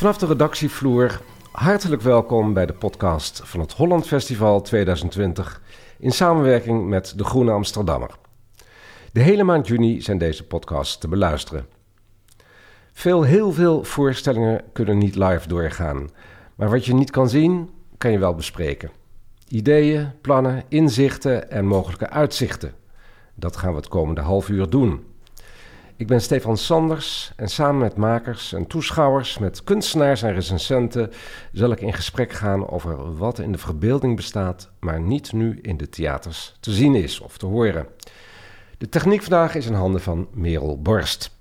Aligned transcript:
Vanaf 0.00 0.18
de 0.18 0.26
redactievloer, 0.26 1.20
hartelijk 1.52 2.02
welkom 2.02 2.52
bij 2.52 2.66
de 2.66 2.72
podcast 2.72 3.40
van 3.44 3.60
het 3.60 3.72
Holland 3.72 4.06
Festival 4.06 4.60
2020 4.60 5.62
in 5.98 6.12
samenwerking 6.12 6.88
met 6.88 7.12
De 7.16 7.24
Groene 7.24 7.50
Amsterdammer. 7.50 8.10
De 9.12 9.20
hele 9.20 9.42
maand 9.42 9.66
juni 9.66 10.02
zijn 10.02 10.18
deze 10.18 10.46
podcasts 10.46 10.98
te 10.98 11.08
beluisteren. 11.08 11.66
Veel, 12.92 13.22
heel 13.22 13.52
veel 13.52 13.84
voorstellingen 13.84 14.62
kunnen 14.72 14.98
niet 14.98 15.14
live 15.14 15.48
doorgaan, 15.48 16.10
maar 16.54 16.70
wat 16.70 16.84
je 16.84 16.94
niet 16.94 17.10
kan 17.10 17.28
zien, 17.28 17.70
kan 17.98 18.10
je 18.10 18.18
wel 18.18 18.34
bespreken. 18.34 18.90
Ideeën, 19.48 20.10
plannen, 20.20 20.64
inzichten 20.68 21.50
en 21.50 21.66
mogelijke 21.66 22.10
uitzichten. 22.10 22.74
Dat 23.34 23.56
gaan 23.56 23.70
we 23.70 23.76
het 23.76 23.88
komende 23.88 24.20
half 24.20 24.48
uur 24.48 24.70
doen. 24.70 25.09
Ik 26.00 26.06
ben 26.06 26.20
Stefan 26.20 26.56
Sanders 26.56 27.32
en 27.36 27.48
samen 27.48 27.80
met 27.80 27.96
makers 27.96 28.52
en 28.52 28.66
toeschouwers, 28.66 29.38
met 29.38 29.64
kunstenaars 29.64 30.22
en 30.22 30.32
recensenten, 30.32 31.12
zal 31.52 31.70
ik 31.70 31.80
in 31.80 31.92
gesprek 31.92 32.32
gaan 32.32 32.68
over 32.68 33.16
wat 33.16 33.38
in 33.38 33.52
de 33.52 33.58
verbeelding 33.58 34.16
bestaat, 34.16 34.70
maar 34.78 35.00
niet 35.00 35.32
nu 35.32 35.58
in 35.62 35.76
de 35.76 35.88
theaters 35.88 36.54
te 36.60 36.72
zien 36.72 36.94
is 36.94 37.20
of 37.20 37.38
te 37.38 37.46
horen. 37.46 37.86
De 38.78 38.88
techniek 38.88 39.22
vandaag 39.22 39.54
is 39.54 39.66
in 39.66 39.74
handen 39.74 40.00
van 40.00 40.28
Merel 40.32 40.82
Borst. 40.82 41.36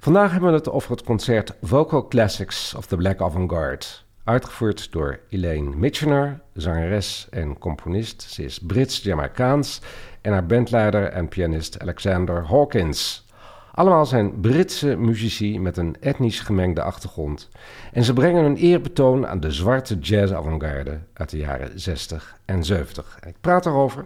Vandaag 0.00 0.30
hebben 0.30 0.50
we 0.50 0.56
het 0.56 0.70
over 0.70 0.90
het 0.90 1.02
concert 1.02 1.54
Vocal 1.62 2.08
Classics 2.08 2.74
of 2.74 2.86
the 2.86 2.96
Black 2.96 3.20
Avant-Garde. 3.20 3.86
Uitgevoerd 4.24 4.92
door 4.92 5.20
Elaine 5.28 5.76
Mitchener, 5.76 6.40
zangeres 6.54 7.26
en 7.30 7.58
componist. 7.58 8.22
Ze 8.22 8.44
is 8.44 8.58
Brits-Jamaicaans 8.58 9.80
en 10.20 10.32
haar 10.32 10.46
bandleider 10.46 11.04
en 11.04 11.28
pianist 11.28 11.80
Alexander 11.80 12.46
Hawkins. 12.46 13.28
Allemaal 13.72 14.06
zijn 14.06 14.40
Britse 14.40 14.96
muzici 14.96 15.60
met 15.60 15.76
een 15.76 15.96
etnisch 16.00 16.40
gemengde 16.40 16.82
achtergrond. 16.82 17.48
En 17.92 18.04
ze 18.04 18.12
brengen 18.12 18.44
een 18.44 18.56
eerbetoon 18.56 19.26
aan 19.26 19.40
de 19.40 19.50
zwarte 19.50 19.98
jazz-avantgarde 19.98 20.98
uit 21.12 21.30
de 21.30 21.36
jaren 21.36 21.80
60 21.80 22.36
en 22.44 22.64
70. 22.64 23.18
ik 23.26 23.34
praat 23.40 23.64
daarover 23.64 24.04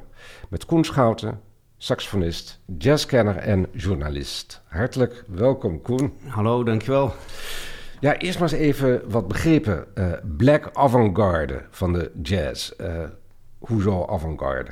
met 0.48 0.66
Koen 0.66 0.84
Schouten, 0.84 1.40
saxofonist, 1.76 2.60
jazzkenner 2.78 3.36
en 3.36 3.66
journalist. 3.72 4.62
Hartelijk 4.68 5.24
welkom, 5.28 5.82
Koen. 5.82 6.12
Hallo, 6.26 6.64
dankjewel. 6.64 7.14
Ja, 8.00 8.16
eerst 8.18 8.38
maar 8.38 8.52
eens 8.52 8.60
even 8.60 9.10
wat 9.10 9.28
begrepen. 9.28 9.84
Uh, 9.94 10.12
black 10.36 10.70
avant-garde 10.72 11.62
van 11.70 11.92
de 11.92 12.10
jazz. 12.22 12.72
Uh, 12.80 13.02
hoezo 13.58 14.06
avant-garde? 14.06 14.70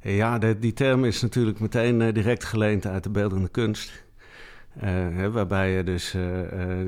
Ja, 0.00 0.38
de, 0.38 0.58
die 0.58 0.72
term 0.72 1.04
is 1.04 1.22
natuurlijk 1.22 1.60
meteen 1.60 2.00
uh, 2.00 2.12
direct 2.12 2.44
geleend 2.44 2.86
uit 2.86 3.02
de 3.02 3.10
beeldende 3.10 3.48
kunst. 3.48 4.06
Hè, 4.78 5.30
waarbij 5.30 5.70
je 5.70 5.84
dus 5.84 6.16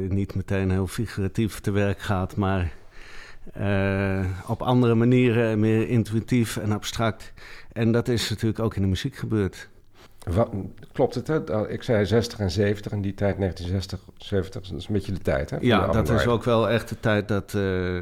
niet 0.08 0.34
meteen 0.34 0.70
heel 0.70 0.86
figuratief 0.86 1.60
te 1.60 1.70
werk 1.70 1.98
gaat, 1.98 2.36
maar 2.36 2.72
op 4.46 4.62
andere 4.62 4.94
manieren, 4.94 5.60
meer 5.60 5.88
intuïtief 5.88 6.56
en 6.56 6.72
abstract. 6.72 7.32
En 7.72 7.92
dat 7.92 8.08
is 8.08 8.30
natuurlijk 8.30 8.60
ook 8.60 8.74
in 8.74 8.82
de 8.82 8.88
muziek 8.88 9.16
gebeurd. 9.16 9.68
Wat, 10.26 10.50
klopt 10.92 11.14
het, 11.14 11.26
hè? 11.26 11.68
Ik 11.70 11.82
zei 11.82 12.06
60 12.06 12.38
en 12.38 12.50
70 12.50 12.92
in 12.92 13.02
die 13.02 13.14
tijd, 13.14 13.36
1960, 13.38 14.00
70, 14.16 14.70
dat 14.70 14.80
is 14.80 14.86
een 14.86 14.92
beetje 14.94 15.12
de 15.12 15.20
tijd, 15.20 15.50
hè? 15.50 15.56
Ja, 15.60 15.86
dat 15.86 16.08
is 16.08 16.26
ook 16.26 16.44
wel 16.44 16.68
echt 16.68 16.88
de 16.88 17.00
tijd 17.00 17.28
dat, 17.28 17.52
uh, 17.56 18.00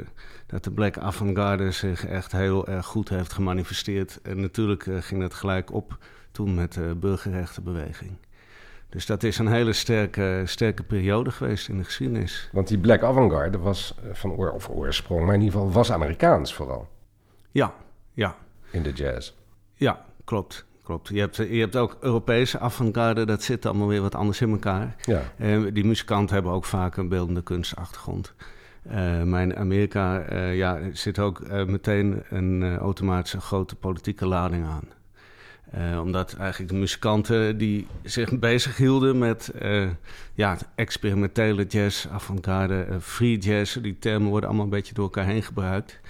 dat 0.49 0.65
de 0.65 0.71
Black 0.71 0.99
Avant-Garde 0.99 1.71
zich 1.71 2.07
echt 2.07 2.33
heel 2.33 2.67
erg 2.67 2.87
goed 2.87 3.09
heeft 3.09 3.33
gemanifesteerd. 3.33 4.21
En 4.23 4.41
natuurlijk 4.41 4.87
uh, 4.87 5.01
ging 5.01 5.21
dat 5.21 5.35
gelijk 5.35 5.73
op 5.73 5.99
toen 6.31 6.55
met 6.55 6.73
de 6.73 6.97
burgerrechtenbeweging. 7.01 8.11
Dus 8.89 9.07
dat 9.07 9.23
is 9.23 9.39
een 9.39 9.49
hele 9.49 9.73
sterke, 9.73 10.43
sterke 10.45 10.83
periode 10.83 11.31
geweest 11.31 11.69
in 11.69 11.79
de 11.79 11.85
geschiedenis. 11.85 12.49
Want 12.53 12.69
die 12.69 12.79
Black 12.79 13.03
Avant-Garde 13.03 13.59
was 13.59 13.95
eh, 14.03 14.15
van 14.15 14.31
oor, 14.31 14.51
of 14.51 14.69
oorsprong, 14.69 15.25
maar 15.25 15.35
in 15.35 15.41
ieder 15.41 15.59
geval 15.59 15.73
was 15.73 15.93
Amerikaans 15.93 16.55
vooral. 16.55 16.89
Ja, 17.51 17.75
ja. 18.13 18.37
In 18.71 18.83
de 18.83 18.93
jazz. 18.93 19.33
Ja, 19.75 20.05
klopt 20.25 20.67
klopt. 20.89 21.09
Je 21.09 21.21
hebt, 21.21 21.37
je 21.37 21.61
hebt 21.61 21.77
ook 21.77 21.97
Europese 22.01 22.59
avant-garde, 22.59 23.27
dat 23.27 23.43
zit 23.43 23.67
allemaal 23.67 23.87
weer 23.87 24.01
wat 24.01 24.15
anders 24.15 24.41
in 24.41 24.51
elkaar. 24.51 24.97
Ja. 25.05 25.23
Uh, 25.37 25.67
die 25.73 25.85
muzikanten 25.85 26.35
hebben 26.35 26.53
ook 26.53 26.65
vaak 26.65 26.97
een 26.97 27.09
beeldende 27.09 27.43
kunstachtergrond. 27.43 28.35
Uh, 28.91 29.23
maar 29.23 29.57
Amerika 29.57 30.33
uh, 30.33 30.57
ja, 30.57 30.79
zit 30.93 31.19
ook 31.19 31.49
meteen 31.67 32.23
een 32.29 32.77
automatische 32.77 33.41
grote 33.41 33.75
politieke 33.75 34.27
lading 34.27 34.67
aan. 34.67 34.89
omdat 36.01 36.37
eigenlijk 36.37 36.71
de 36.73 36.79
muzikanten 36.79 37.59
die 37.59 37.87
zich 38.03 38.39
bezig 38.39 38.77
hielden 38.77 39.19
met 39.19 39.53
ja, 40.35 40.57
experimentele 40.75 41.65
jazz, 41.67 42.07
avant-garde, 42.07 42.87
free 43.01 43.39
jazz, 43.39 43.77
die 43.77 43.99
termen 43.99 44.29
worden 44.29 44.49
allemaal 44.49 44.67
een 44.67 44.71
beetje 44.71 44.95
door 44.95 45.05
elkaar 45.05 45.25
heen 45.25 45.43
gebruikt. 45.43 46.01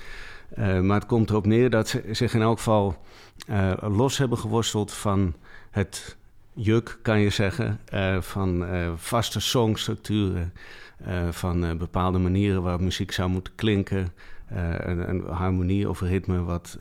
maar 0.57 0.99
het 0.99 1.07
komt 1.07 1.31
erop 1.31 1.47
neer 1.47 1.71
dat 1.71 1.89
ze 1.89 2.03
zich 2.11 2.35
in 2.35 2.43
elk 2.43 2.59
geval 2.59 3.05
los 3.81 4.19
hebben 4.19 4.39
geworsteld 4.39 4.93
van 4.93 5.35
het 5.71 6.17
juk, 6.53 6.99
kan 7.03 7.21
je 7.21 7.31
zeggen, 7.31 7.81
van 8.21 8.67
vaste 8.97 9.41
songstructuren, 9.41 10.53
van 11.31 11.79
bepaalde 11.79 12.19
manieren 12.19 12.63
waarop 12.63 12.81
muziek 12.81 13.13
zou 13.13 13.29
moeten 13.29 13.55
klinken, 13.55 14.13
een, 14.49 15.09
een, 15.09 15.27
harmonie 15.27 15.89
of 15.89 16.01
ritme 16.01 16.43
wat, 16.43 16.79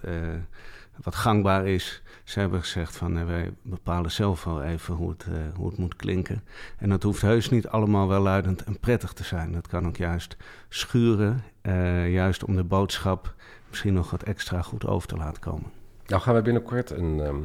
wat 1.03 1.15
gangbaar 1.15 1.67
is. 1.67 2.01
Ze 2.23 2.39
hebben 2.39 2.59
gezegd 2.59 2.97
van 2.97 3.25
wij 3.25 3.51
bepalen 3.61 4.11
zelf 4.11 4.43
wel 4.43 4.63
even 4.63 4.93
hoe 4.93 5.09
het, 5.09 5.25
hoe 5.55 5.69
het 5.69 5.77
moet 5.77 5.95
klinken. 5.95 6.43
En 6.77 6.89
dat 6.89 7.03
hoeft 7.03 7.21
heus 7.21 7.49
niet 7.49 7.67
allemaal 7.67 8.07
welluidend 8.07 8.63
en 8.63 8.79
prettig 8.79 9.13
te 9.13 9.23
zijn. 9.23 9.51
Dat 9.51 9.67
kan 9.67 9.87
ook 9.87 9.97
juist 9.97 10.37
schuren, 10.69 11.43
juist 12.11 12.43
om 12.43 12.55
de 12.55 12.63
boodschap 12.63 13.35
misschien 13.69 13.93
nog 13.93 14.11
wat 14.11 14.23
extra 14.23 14.61
goed 14.61 14.85
over 14.87 15.07
te 15.07 15.15
laten 15.15 15.41
komen. 15.41 15.71
Nou 16.07 16.21
gaan 16.21 16.35
we 16.35 16.41
binnenkort 16.41 16.89
een, 16.89 17.19
ehm, 17.19 17.41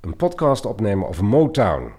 een 0.00 0.16
podcast 0.16 0.64
opnemen 0.66 1.08
over 1.08 1.24
Motown. 1.24 1.92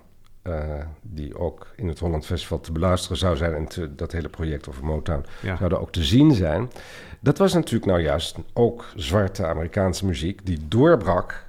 Uh, 0.47 0.85
die 1.01 1.37
ook 1.37 1.67
in 1.75 1.87
het 1.87 1.99
Holland 1.99 2.25
Festival 2.25 2.59
te 2.59 2.71
beluisteren 2.71 3.17
zou 3.17 3.35
zijn. 3.35 3.53
En 3.53 3.67
te, 3.67 3.95
dat 3.95 4.11
hele 4.11 4.29
project 4.29 4.69
over 4.69 4.85
Motown 4.85 5.25
ja. 5.41 5.57
zou 5.57 5.71
er 5.71 5.79
ook 5.79 5.91
te 5.91 6.03
zien 6.03 6.31
zijn. 6.31 6.71
Dat 7.19 7.37
was 7.37 7.53
natuurlijk 7.53 7.85
nou 7.85 8.01
juist 8.01 8.37
ook 8.53 8.85
zwarte 8.95 9.45
Amerikaanse 9.45 10.05
muziek 10.05 10.45
die 10.45 10.67
doorbrak 10.67 11.45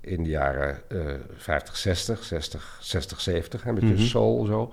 in 0.00 0.22
de 0.22 0.30
jaren 0.30 0.80
uh, 0.88 1.14
50, 1.36 1.76
60, 1.76 2.24
60, 2.24 2.78
60, 2.80 3.20
70, 3.20 3.66
een 3.66 3.74
beetje 3.74 3.88
mm 3.88 3.96
-hmm. 3.96 4.04
soul 4.04 4.44
zo. 4.44 4.72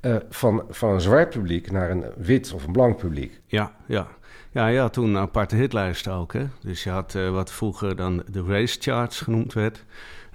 Uh, 0.00 0.16
van, 0.28 0.64
van 0.70 0.90
een 0.90 1.00
zwart 1.00 1.30
publiek 1.30 1.70
naar 1.70 1.90
een 1.90 2.04
wit 2.16 2.52
of 2.52 2.66
een 2.66 2.72
blank 2.72 2.96
publiek. 2.96 3.40
Ja, 3.46 3.72
ja. 3.86 4.08
Ja, 4.50 4.66
ja, 4.66 4.88
toen 4.88 5.08
een 5.08 5.16
aparte 5.16 5.56
hitlijsten 5.56 6.12
ook. 6.12 6.32
Hè? 6.32 6.46
Dus 6.60 6.84
je 6.84 6.90
had 6.90 7.14
uh, 7.14 7.30
wat 7.30 7.52
vroeger 7.52 7.96
dan 7.96 8.22
de 8.30 8.44
race 8.44 8.80
charts 8.80 9.20
genoemd 9.20 9.52
werd. 9.52 9.84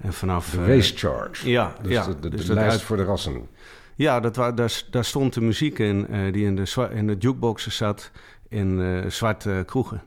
En 0.02 0.14
vanaf, 0.14 0.50
de 0.50 0.66
race 0.66 0.98
chart? 0.98 1.38
Ja, 1.38 1.76
dus 1.82 1.92
ja. 1.92 2.06
De, 2.06 2.20
de, 2.20 2.30
dus 2.30 2.46
de 2.46 2.54
lijst 2.54 2.72
uit... 2.72 2.82
voor 2.82 2.98
de 2.98 3.04
rassen. 3.04 3.48
Ja, 3.96 4.20
dat 4.20 4.36
wa, 4.36 4.52
daar, 4.52 4.82
daar 4.92 5.06
stond 5.06 5.34
de 5.34 5.42
muziek 5.42 5.80
in 5.80 6.08
uh, 6.10 6.34
die 6.34 6.46
in 6.46 6.56
de, 6.56 6.90
in 6.94 7.08
de 7.08 7.16
jukeboxen 7.20 7.72
zat 7.72 8.12
in 8.50 8.80
uh, 8.80 9.06
zwarte 9.06 9.64
kroegen. 9.66 10.02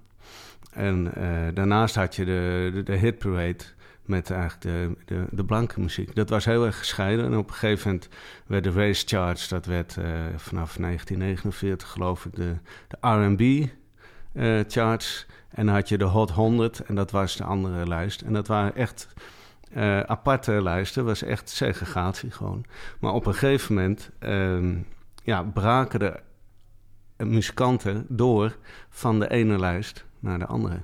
En 0.72 1.12
daarnaast 1.54 1.94
had 1.94 2.16
je 2.16 2.25
de, 2.25 2.70
de, 2.75 2.82
de 2.82 2.97
hit 2.97 3.19
parade 3.19 3.64
met 4.03 4.30
eigenlijk 4.30 4.62
de, 4.62 4.94
de, 5.04 5.25
de, 5.30 5.44
blanke 5.44 5.80
muziek. 5.80 6.14
Dat 6.14 6.28
was 6.28 6.44
heel 6.44 6.66
erg 6.66 6.78
gescheiden. 6.78 7.24
En 7.24 7.36
op 7.36 7.48
een 7.48 7.54
gegeven 7.54 7.91
moment 7.91 8.09
werd 8.47 8.64
de 8.64 8.70
race 8.70 9.06
charts, 9.06 9.48
dat 9.48 9.66
werd 9.66 9.92
vanaf 10.36 10.77
1949 10.77 11.89
geloof 11.89 12.24
ik 12.24 12.34
de, 12.34 12.54
de 12.89 12.97
R&B 13.00 13.68
charts. 14.71 15.27
En 15.48 15.66
dan 15.66 15.74
had 15.74 15.89
je 15.89 15.98
de 15.98 16.04
Hot 16.04 16.30
100 16.30 16.80
en 16.80 16.94
dat 16.94 17.10
was 17.10 17.36
de 17.36 17.44
andere 17.44 17.89
lijst. 17.89 18.21
En 18.21 18.33
dat 18.33 18.47
waren 18.47 18.77
echt 18.77 19.09
uh, 19.77 20.01
aparte 20.01 20.63
lijsten, 20.63 21.04
was 21.04 21.22
echt 21.22 21.48
segregatie 21.48 22.30
gewoon. 22.30 22.65
Maar 23.01 23.13
op 23.13 23.27
een 23.27 23.34
gegeven 23.34 23.74
moment 23.74 24.10
uh, 24.21 24.77
ja, 25.22 25.42
braken 25.42 25.98
de 25.98 26.21
muzikanten 27.24 28.07
door 28.09 28.57
van 28.89 29.19
de 29.19 29.30
ene 29.30 29.59
lijst 29.59 30.04
naar 30.19 30.39
de 30.39 30.47
andere. 30.47 30.83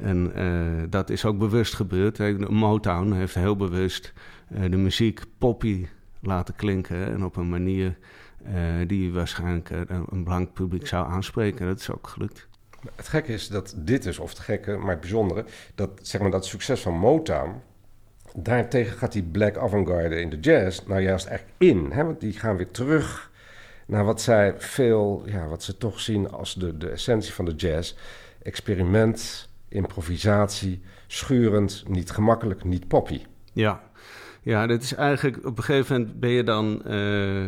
En 0.00 0.32
uh, 0.38 0.82
dat 0.88 1.10
is 1.10 1.24
ook 1.24 1.38
bewust 1.38 1.74
gebeurd. 1.74 2.48
Motown 2.50 3.12
heeft 3.12 3.34
heel 3.34 3.56
bewust 3.56 4.12
de 4.48 4.76
muziek 4.76 5.20
poppy 5.38 5.86
laten 6.20 6.54
klinken 6.54 7.06
en 7.06 7.24
op 7.24 7.36
een 7.36 7.48
manier 7.48 7.98
die 8.86 9.12
waarschijnlijk 9.12 9.70
een 9.88 10.24
blank 10.24 10.52
publiek 10.52 10.86
zou 10.86 11.06
aanspreken. 11.06 11.66
Dat 11.66 11.80
is 11.80 11.90
ook 11.90 12.08
gelukt. 12.08 12.48
Het 12.96 13.08
gekke 13.08 13.32
is 13.32 13.48
dat 13.48 13.74
dit 13.76 14.06
is, 14.06 14.18
of 14.18 14.28
het 14.28 14.38
gekke, 14.38 14.76
maar 14.76 14.90
het 14.90 15.00
bijzondere, 15.00 15.44
dat, 15.74 15.90
zeg 16.02 16.20
maar, 16.20 16.30
dat 16.30 16.46
succes 16.46 16.80
van 16.80 16.94
Motown, 16.94 17.62
daartegen 18.36 18.98
gaat 18.98 19.12
die 19.12 19.22
black 19.22 19.56
avant-garde 19.56 20.20
in 20.20 20.30
de 20.30 20.40
jazz 20.40 20.80
nou 20.86 21.00
juist 21.00 21.26
echt 21.26 21.44
in. 21.58 21.90
Hè? 21.90 22.04
Want 22.04 22.20
die 22.20 22.32
gaan 22.32 22.56
weer 22.56 22.70
terug 22.70 23.30
naar 23.86 24.04
wat 24.04 24.20
zij 24.20 24.54
veel, 24.58 25.22
ja, 25.26 25.46
wat 25.46 25.62
ze 25.62 25.76
toch 25.76 26.00
zien 26.00 26.30
als 26.30 26.54
de, 26.54 26.78
de 26.78 26.88
essentie 26.88 27.32
van 27.32 27.44
de 27.44 27.54
jazz. 27.54 27.94
Experiment, 28.42 29.48
improvisatie, 29.68 30.82
schurend, 31.06 31.84
niet 31.88 32.10
gemakkelijk, 32.10 32.64
niet 32.64 32.88
poppy. 32.88 33.22
Ja, 33.52 33.80
ja, 34.42 34.66
dat 34.66 34.82
is 34.82 34.94
eigenlijk 34.94 35.46
op 35.46 35.58
een 35.58 35.64
gegeven 35.64 36.00
moment 36.00 36.20
ben 36.20 36.30
je 36.30 36.44
dan. 36.44 36.84
Eh, 36.84 37.46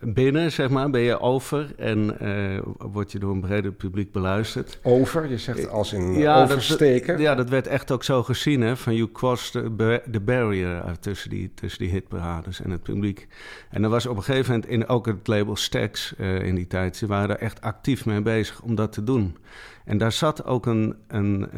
binnen, 0.00 0.52
zeg 0.52 0.68
maar, 0.70 0.90
ben 0.90 1.00
je 1.00 1.20
over 1.20 1.72
en 1.76 2.16
uh, 2.22 2.58
word 2.92 3.12
je 3.12 3.18
door 3.18 3.32
een 3.32 3.40
breder 3.40 3.72
publiek 3.72 4.12
beluisterd. 4.12 4.78
Over? 4.82 5.30
Je 5.30 5.38
zegt 5.38 5.68
als 5.68 5.92
in 5.92 6.12
ja, 6.12 6.42
oversteken? 6.42 7.12
Dat, 7.12 7.22
ja, 7.22 7.34
dat 7.34 7.48
werd 7.48 7.66
echt 7.66 7.90
ook 7.90 8.04
zo 8.04 8.22
gezien, 8.22 8.60
hè, 8.60 8.76
van 8.76 8.94
you 8.94 9.12
cross 9.12 9.50
the, 9.50 10.00
the 10.10 10.20
barrier 10.20 10.98
tussen 11.00 11.30
die, 11.30 11.54
tussen 11.54 11.80
die 11.80 11.90
hitparades 11.92 12.60
en 12.60 12.70
het 12.70 12.82
publiek. 12.82 13.28
En 13.70 13.82
er 13.82 13.90
was 13.90 14.06
op 14.06 14.16
een 14.16 14.22
gegeven 14.22 14.52
moment 14.52 14.70
in 14.70 14.88
ook 14.88 15.06
het 15.06 15.26
label 15.26 15.56
Stax 15.56 16.14
uh, 16.18 16.42
in 16.42 16.54
die 16.54 16.66
tijd, 16.66 16.96
ze 16.96 17.06
waren 17.06 17.28
er 17.28 17.42
echt 17.42 17.60
actief 17.60 18.06
mee 18.06 18.22
bezig 18.22 18.62
om 18.62 18.74
dat 18.74 18.92
te 18.92 19.04
doen. 19.04 19.36
En 19.84 19.98
daar 19.98 20.12
zat 20.12 20.44
ook 20.44 20.66
een, 20.66 20.96
een 21.08 21.48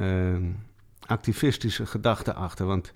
activistische 1.06 1.86
gedachte 1.86 2.34
achter, 2.34 2.66
want 2.66 2.92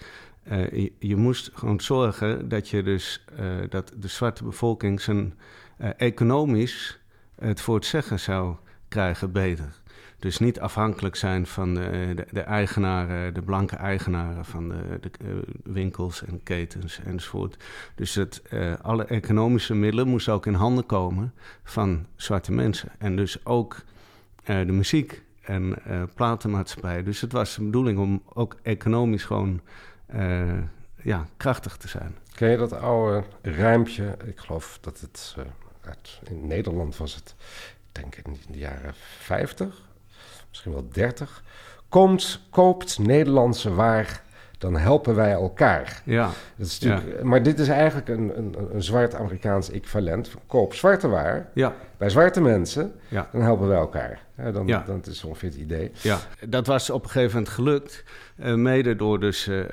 uh, 0.52 0.88
je, 0.98 1.16
moest 1.16 1.50
gewoon 1.54 1.80
zorgen 1.80 2.48
dat 2.48 2.68
je 2.68 2.82
dus 2.82 3.24
uh, 3.40 3.46
dat 3.68 3.92
de 3.96 4.08
zwarte 4.08 4.44
bevolking 4.44 5.00
zijn 5.00 5.34
uh, 5.80 5.88
economisch 5.96 6.98
het 7.38 7.60
voor 7.60 7.74
het 7.74 7.84
zeggen 7.84 8.20
zou 8.20 8.56
krijgen 8.88 9.32
beter. 9.32 9.80
Dus 10.18 10.38
niet 10.38 10.60
afhankelijk 10.60 11.16
zijn 11.16 11.46
van 11.46 11.74
de, 11.74 12.12
de, 12.14 12.26
de 12.30 12.40
eigenaren, 12.40 13.34
de 13.34 13.42
blanke 13.42 13.76
eigenaren 13.76 14.44
van 14.44 14.68
de, 14.68 15.00
de 15.00 15.42
winkels 15.62 16.24
en 16.24 16.42
ketens 16.42 17.00
enzovoort. 17.04 17.64
Dus 17.94 18.14
het, 18.14 18.42
alle 18.82 19.04
economische 19.04 19.74
middelen 19.74 20.08
moesten 20.08 20.32
ook 20.32 20.46
in 20.46 20.54
handen 20.54 20.86
komen 20.86 21.34
van 21.64 22.06
zwarte 22.16 22.52
mensen. 22.52 22.88
En 22.98 23.16
dus 23.16 23.44
ook 23.44 23.76
de 24.44 24.72
muziek 24.72 25.22
en 25.48 25.78
platenmaatschappij. 26.14 27.02
Dus 27.02 27.20
het 27.20 27.32
was 27.32 27.54
de 27.54 27.64
bedoeling 27.64 27.98
om 27.98 28.22
ook 28.32 28.56
economisch 28.62 29.24
gewoon 29.24 29.60
uh, 30.14 30.58
ja, 31.02 31.26
krachtig 31.36 31.76
te 31.76 31.88
zijn. 31.88 32.16
Ken 32.34 32.50
je 32.50 32.56
dat 32.56 32.72
oude 32.72 33.24
rijmpje? 33.42 34.16
Ik 34.24 34.38
geloof 34.38 34.78
dat 34.80 35.00
het 35.00 35.34
uh, 35.38 35.44
uit, 35.80 36.20
in 36.30 36.46
Nederland 36.46 36.96
was 36.96 37.14
het, 37.14 37.34
ik 37.92 38.02
denk 38.02 38.16
in 38.16 38.36
de 38.50 38.58
jaren 38.58 38.94
50, 39.18 39.88
misschien 40.48 40.72
wel 40.72 40.88
30. 40.88 41.42
Komt, 41.88 42.40
koopt 42.50 42.98
Nederlandse 42.98 43.74
waar, 43.74 44.22
dan 44.58 44.76
helpen 44.76 45.14
wij 45.14 45.32
elkaar. 45.32 46.02
Ja. 46.04 46.30
Dat 46.56 46.66
is 46.66 46.78
natuurlijk, 46.78 47.22
Maar 47.22 47.42
dit 47.42 47.58
is 47.58 47.68
eigenlijk 47.68 48.08
een, 48.08 48.38
een, 48.38 48.54
een 48.72 48.82
zwart 48.82 49.14
Amerikaans 49.14 49.70
equivalent. 49.70 50.30
Koop 50.46 50.74
zwarte 50.74 51.08
waar 51.08 51.48
ja. 51.54 51.74
bij 51.96 52.10
zwarte 52.10 52.40
mensen, 52.40 52.92
ja. 53.08 53.28
dan 53.32 53.40
helpen 53.42 53.68
wij 53.68 53.78
elkaar. 53.78 54.26
Ja, 54.36 54.52
dan, 54.52 54.66
ja. 54.66 54.82
dan 54.86 55.02
is 55.08 55.24
ongeveer 55.24 55.48
het 55.48 55.58
idee. 55.58 55.90
Ja, 56.02 56.18
dat 56.48 56.66
was 56.66 56.90
op 56.90 57.04
een 57.04 57.10
gegeven 57.10 57.34
moment 57.36 57.54
gelukt. 57.54 58.04
Uh, 58.36 58.54
mede 58.54 58.96
door 58.96 59.20
dus 59.20 59.48
uh, 59.48 59.64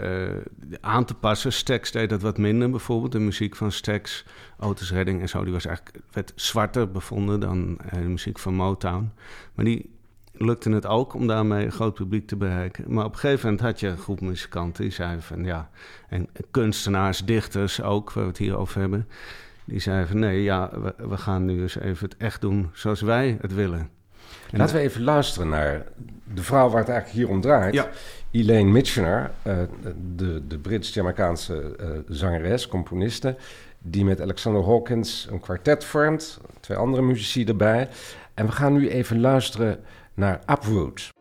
aan 0.81 1.05
te 1.05 1.13
passen. 1.13 1.53
Stax 1.53 1.91
deed 1.91 2.09
dat 2.09 2.21
wat 2.21 2.37
minder 2.37 2.69
bijvoorbeeld. 2.69 3.11
De 3.11 3.19
muziek 3.19 3.55
van 3.55 3.71
Stax, 3.71 4.25
Otis 4.59 4.91
Redding 4.91 5.21
en 5.21 5.29
zo... 5.29 5.43
die 5.43 5.53
was 5.53 5.65
eigenlijk 5.65 5.97
werd 6.11 6.31
zwarter 6.35 6.91
bevonden 6.91 7.39
dan 7.39 7.77
de 7.91 7.99
muziek 7.99 8.39
van 8.39 8.53
Motown. 8.53 9.11
Maar 9.53 9.65
die 9.65 9.94
lukte 10.37 10.69
het 10.69 10.85
ook 10.85 11.13
om 11.13 11.27
daarmee 11.27 11.65
een 11.65 11.71
groot 11.71 11.93
publiek 11.93 12.27
te 12.27 12.35
bereiken. 12.35 12.83
Maar 12.87 13.05
op 13.05 13.13
een 13.13 13.19
gegeven 13.19 13.49
moment 13.49 13.65
had 13.65 13.79
je 13.79 13.87
een 13.87 13.97
groep 13.97 14.21
muzikanten... 14.21 14.83
die 14.83 14.91
zeiden 14.91 15.21
van 15.23 15.43
ja... 15.43 15.69
en 16.09 16.27
kunstenaars, 16.51 17.25
dichters 17.25 17.81
ook, 17.81 18.11
waar 18.11 18.23
we 18.23 18.29
het 18.29 18.39
hier 18.39 18.57
over 18.57 18.79
hebben... 18.79 19.07
die 19.65 19.79
zeiden 19.79 20.07
van 20.07 20.19
nee, 20.19 20.43
ja, 20.43 20.69
we, 20.81 21.07
we 21.07 21.17
gaan 21.17 21.45
nu 21.45 21.61
eens 21.61 21.77
even 21.77 22.09
het 22.09 22.17
echt 22.17 22.41
doen 22.41 22.69
zoals 22.73 23.01
wij 23.01 23.37
het 23.41 23.53
willen... 23.53 23.89
Laten 24.51 24.75
we 24.75 24.81
even 24.81 25.03
luisteren 25.03 25.49
naar 25.49 25.85
de 26.33 26.43
vrouw 26.43 26.69
waar 26.69 26.79
het 26.79 26.89
eigenlijk 26.89 27.19
hier 27.19 27.35
om 27.35 27.41
draait. 27.41 27.73
Ja. 27.73 27.89
Elaine 28.31 28.71
Mitchener, 28.71 29.31
uh, 29.47 29.57
de, 30.15 30.47
de 30.47 30.57
Brits-Jamaicaanse 30.57 31.75
uh, 31.81 31.87
zangeres, 32.07 32.67
componiste... 32.67 33.35
die 33.79 34.05
met 34.05 34.21
Alexander 34.21 34.65
Hawkins 34.65 35.27
een 35.31 35.39
kwartet 35.39 35.83
vormt. 35.83 36.39
Twee 36.59 36.77
andere 36.77 37.03
muzici 37.03 37.45
erbij. 37.45 37.89
En 38.33 38.45
we 38.45 38.51
gaan 38.51 38.73
nu 38.73 38.89
even 38.89 39.19
luisteren 39.19 39.79
naar 40.15 40.41
Uproot. 40.49 41.13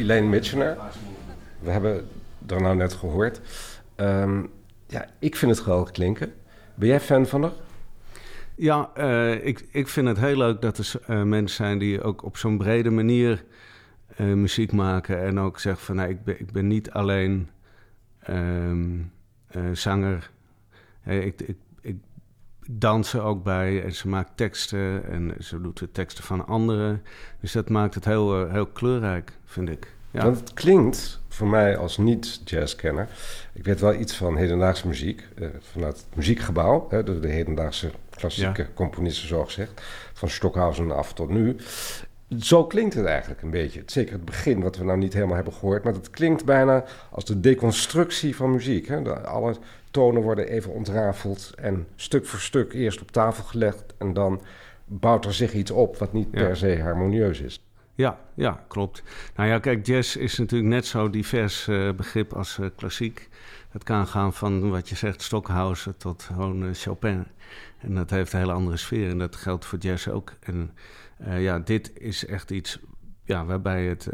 Elaine 0.00 0.26
Mitchener. 0.26 0.76
We 1.58 1.70
hebben 1.70 2.08
er 2.46 2.62
nou 2.62 2.76
net 2.76 2.92
gehoord. 2.92 3.40
Um, 3.96 4.50
ja, 4.86 5.06
ik 5.18 5.36
vind 5.36 5.50
het 5.50 5.60
geweldig 5.60 5.90
klinken. 5.90 6.32
Ben 6.74 6.88
jij 6.88 7.00
fan 7.00 7.26
van 7.26 7.42
haar? 7.42 7.52
Ja, 8.54 8.90
uh, 8.98 9.46
ik, 9.46 9.66
ik 9.70 9.88
vind 9.88 10.08
het 10.08 10.18
heel 10.18 10.36
leuk 10.36 10.60
dat 10.60 10.78
er 10.78 10.92
uh, 11.10 11.22
mensen 11.22 11.56
zijn 11.64 11.78
die 11.78 12.02
ook 12.02 12.22
op 12.22 12.36
zo'n 12.36 12.58
brede 12.58 12.90
manier 12.90 13.44
uh, 14.20 14.26
muziek 14.34 14.72
maken. 14.72 15.22
En 15.22 15.38
ook 15.38 15.58
zeggen 15.58 15.84
van, 15.84 15.96
nou, 15.96 16.08
ik, 16.08 16.24
ben, 16.24 16.40
ik 16.40 16.52
ben 16.52 16.66
niet 16.66 16.90
alleen 16.90 17.50
um, 18.30 19.12
zanger. 19.72 20.30
ik, 21.04 21.40
ik 21.40 21.56
dans 22.78 23.12
er 23.12 23.22
ook 23.22 23.42
bij 23.44 23.84
en 23.84 23.92
ze 23.92 24.08
maakt 24.08 24.30
teksten 24.34 25.04
en 25.04 25.34
ze 25.38 25.60
doet 25.60 25.78
de 25.78 25.90
teksten 25.92 26.24
van 26.24 26.46
anderen. 26.46 27.02
Dus 27.40 27.52
dat 27.52 27.68
maakt 27.68 27.94
het 27.94 28.04
heel, 28.04 28.48
heel 28.48 28.66
kleurrijk, 28.66 29.32
vind 29.44 29.68
ik. 29.68 29.94
Ja. 30.10 30.22
Want 30.22 30.38
het 30.38 30.52
klinkt 30.54 31.20
voor 31.28 31.48
mij 31.48 31.76
als 31.76 31.98
niet-jazzkenner. 31.98 33.08
Ik 33.52 33.64
weet 33.64 33.80
wel 33.80 33.94
iets 33.94 34.16
van 34.16 34.36
hedendaagse 34.36 34.86
muziek. 34.86 35.28
Uh, 35.38 35.48
vanuit 35.60 35.96
het 35.96 36.16
muziekgebouw. 36.16 36.86
Hè, 36.90 37.02
de, 37.02 37.20
de 37.20 37.28
hedendaagse 37.28 37.90
klassieke 38.10 38.66
componisten, 38.74 39.28
zo 39.28 39.44
gezegd. 39.44 39.82
Van 40.12 40.28
Stockhausen 40.28 40.96
af 40.96 41.12
tot 41.12 41.28
nu. 41.28 41.56
Zo 42.38 42.66
klinkt 42.66 42.94
het 42.94 43.06
eigenlijk 43.06 43.42
een 43.42 43.50
beetje. 43.50 43.82
Zeker 43.86 44.12
het 44.12 44.24
begin, 44.24 44.62
wat 44.62 44.76
we 44.76 44.84
nou 44.84 44.98
niet 44.98 45.12
helemaal 45.12 45.34
hebben 45.34 45.52
gehoord. 45.52 45.84
Maar 45.84 45.92
het 45.92 46.10
klinkt 46.10 46.44
bijna 46.44 46.84
als 47.10 47.24
de 47.24 47.40
deconstructie 47.40 48.36
van 48.36 48.50
muziek. 48.50 48.86
Hè? 48.88 49.02
De, 49.02 49.20
alle 49.20 49.56
tonen 49.90 50.22
worden 50.22 50.48
even 50.48 50.72
ontrafeld 50.72 51.52
en 51.56 51.86
stuk 51.96 52.26
voor 52.26 52.40
stuk 52.40 52.72
eerst 52.72 53.00
op 53.00 53.10
tafel 53.10 53.44
gelegd 53.44 53.94
en 53.98 54.12
dan 54.12 54.42
bouwt 54.84 55.24
er 55.24 55.34
zich 55.34 55.52
iets 55.52 55.70
op 55.70 55.96
wat 55.96 56.12
niet 56.12 56.30
per 56.30 56.56
se 56.56 56.80
harmonieus 56.82 57.40
is. 57.40 57.64
Ja, 57.94 58.18
ja, 58.34 58.64
klopt. 58.68 59.02
Nou 59.36 59.48
ja, 59.48 59.58
kijk, 59.58 59.86
jazz 59.86 60.16
is 60.16 60.38
natuurlijk 60.38 60.70
net 60.70 60.86
zo 60.86 61.10
divers 61.10 61.66
uh, 61.68 61.92
begrip 61.92 62.32
als 62.32 62.58
uh, 62.58 62.66
klassiek. 62.76 63.28
Het 63.70 63.82
kan 63.82 64.06
gaan 64.06 64.32
van 64.32 64.70
wat 64.70 64.88
je 64.88 64.96
zegt, 64.96 65.22
Stockhausen 65.22 65.96
tot 65.96 66.22
gewoon 66.22 66.62
uh, 66.62 66.70
Chopin. 66.72 67.26
En 67.78 67.94
dat 67.94 68.10
heeft 68.10 68.32
een 68.32 68.38
hele 68.38 68.52
andere 68.52 68.76
sfeer 68.76 69.10
en 69.10 69.18
dat 69.18 69.36
geldt 69.36 69.64
voor 69.64 69.78
jazz 69.78 70.08
ook. 70.08 70.32
En 70.40 70.70
ja, 71.38 71.58
dit 71.58 71.92
is 71.94 72.26
echt 72.26 72.50
iets 72.50 72.78
ja, 73.24 73.44
waarbij 73.44 73.86
het... 73.86 74.08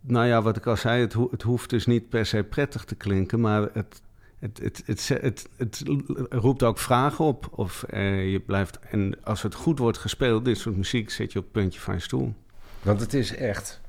nou 0.00 0.26
ja, 0.26 0.42
wat 0.42 0.56
ik 0.56 0.66
al 0.66 0.76
zei, 0.76 1.00
het, 1.00 1.12
ho 1.12 1.28
het 1.30 1.42
hoeft 1.42 1.70
dus 1.70 1.86
niet 1.86 2.08
per 2.08 2.26
se 2.26 2.44
prettig 2.44 2.84
te 2.84 2.94
klinken, 2.94 3.40
maar 3.40 3.68
het, 3.72 4.02
het, 4.44 4.60
het, 4.62 4.82
het, 4.86 5.08
het, 5.20 5.48
het, 5.56 5.82
roept 6.30 6.62
ook 6.62 6.78
vragen 6.78 7.24
op. 7.24 7.48
Of 7.50 7.84
je 7.90 8.42
blijft. 8.46 8.78
En 8.90 9.14
als 9.22 9.42
het 9.42 9.54
goed 9.54 9.78
wordt 9.78 9.98
gespeeld, 9.98 10.44
dit 10.44 10.58
soort 10.58 10.76
muziek, 10.76 11.10
zit 11.10 11.32
je 11.32 11.38
op 11.38 11.44
het 11.44 11.52
puntje 11.52 11.80
van 11.80 11.94
je 11.94 12.00
stoel. 12.00 12.34
Want 12.82 13.00
het 13.00 13.14
is 13.14 13.36
echt 13.36 13.80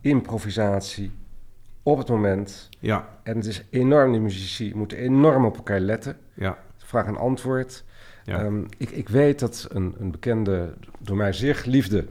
improvisatie 0.00 1.10
op 1.82 1.98
het 1.98 2.08
moment. 2.08 2.68
Ja. 2.78 3.08
En 3.22 3.36
het 3.36 3.46
is 3.46 3.64
enorm, 3.70 4.12
die 4.12 4.20
muzici 4.20 4.74
moeten 4.74 4.98
enorm 4.98 5.44
op 5.44 5.56
elkaar 5.56 5.80
letten. 5.80 6.16
Ja. 6.34 6.58
Vraag 6.76 7.06
en 7.06 7.16
antwoord. 7.16 7.84
Ja. 8.24 8.42
Um, 8.42 8.66
ik, 8.76 8.90
ik 8.90 9.08
weet 9.08 9.38
dat 9.38 9.66
een, 9.70 9.94
een 9.98 10.10
bekende, 10.10 10.74
door 10.98 11.16
mij 11.16 11.32
zeer 11.32 11.54
geliefde 11.54 12.06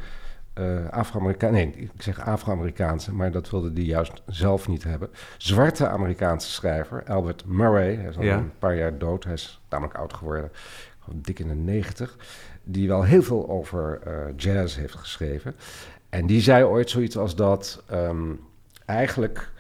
uh, 0.60 0.89
Afro-Amerikaan... 0.89 1.51
Nee, 1.51 1.72
ik 1.75 2.01
zeg 2.01 2.25
Afro-Amerikaanse, 2.25 3.13
maar 3.13 3.32
dat 3.32 3.50
wilde 3.50 3.74
die 3.74 3.86
juist 3.86 4.22
zelf 4.25 4.68
niet 4.68 4.84
hebben. 4.84 5.10
Zwarte 5.38 5.88
Amerikaanse 5.88 6.50
schrijver, 6.50 7.03
Albert 7.03 7.46
Murray. 7.46 7.96
Hij 7.96 8.10
is 8.10 8.18
al 8.18 8.24
een 8.24 8.58
paar 8.60 8.75
jaar 8.75 8.98
dood. 8.98 9.24
Hij 9.24 9.34
is 9.34 9.62
namelijk 9.70 9.98
oud 9.98 10.13
geworden. 10.13 10.51
Dik 11.13 11.39
in 11.39 11.48
de 11.48 11.56
negentig. 11.56 12.18
Die 12.63 12.88
wel 12.88 13.03
heel 13.03 13.24
veel 13.24 13.50
over 13.50 14.00
uh, 14.08 14.13
jazz 14.36 14.75
heeft 14.75 14.96
geschreven. 14.96 15.56
En 16.10 16.27
die 16.27 16.41
zei 16.41 16.63
ooit 16.63 16.89
zoiets 16.89 17.18
als 17.18 17.36
dat 17.36 17.84
um, 17.91 18.39
eigenlijk 18.86 19.51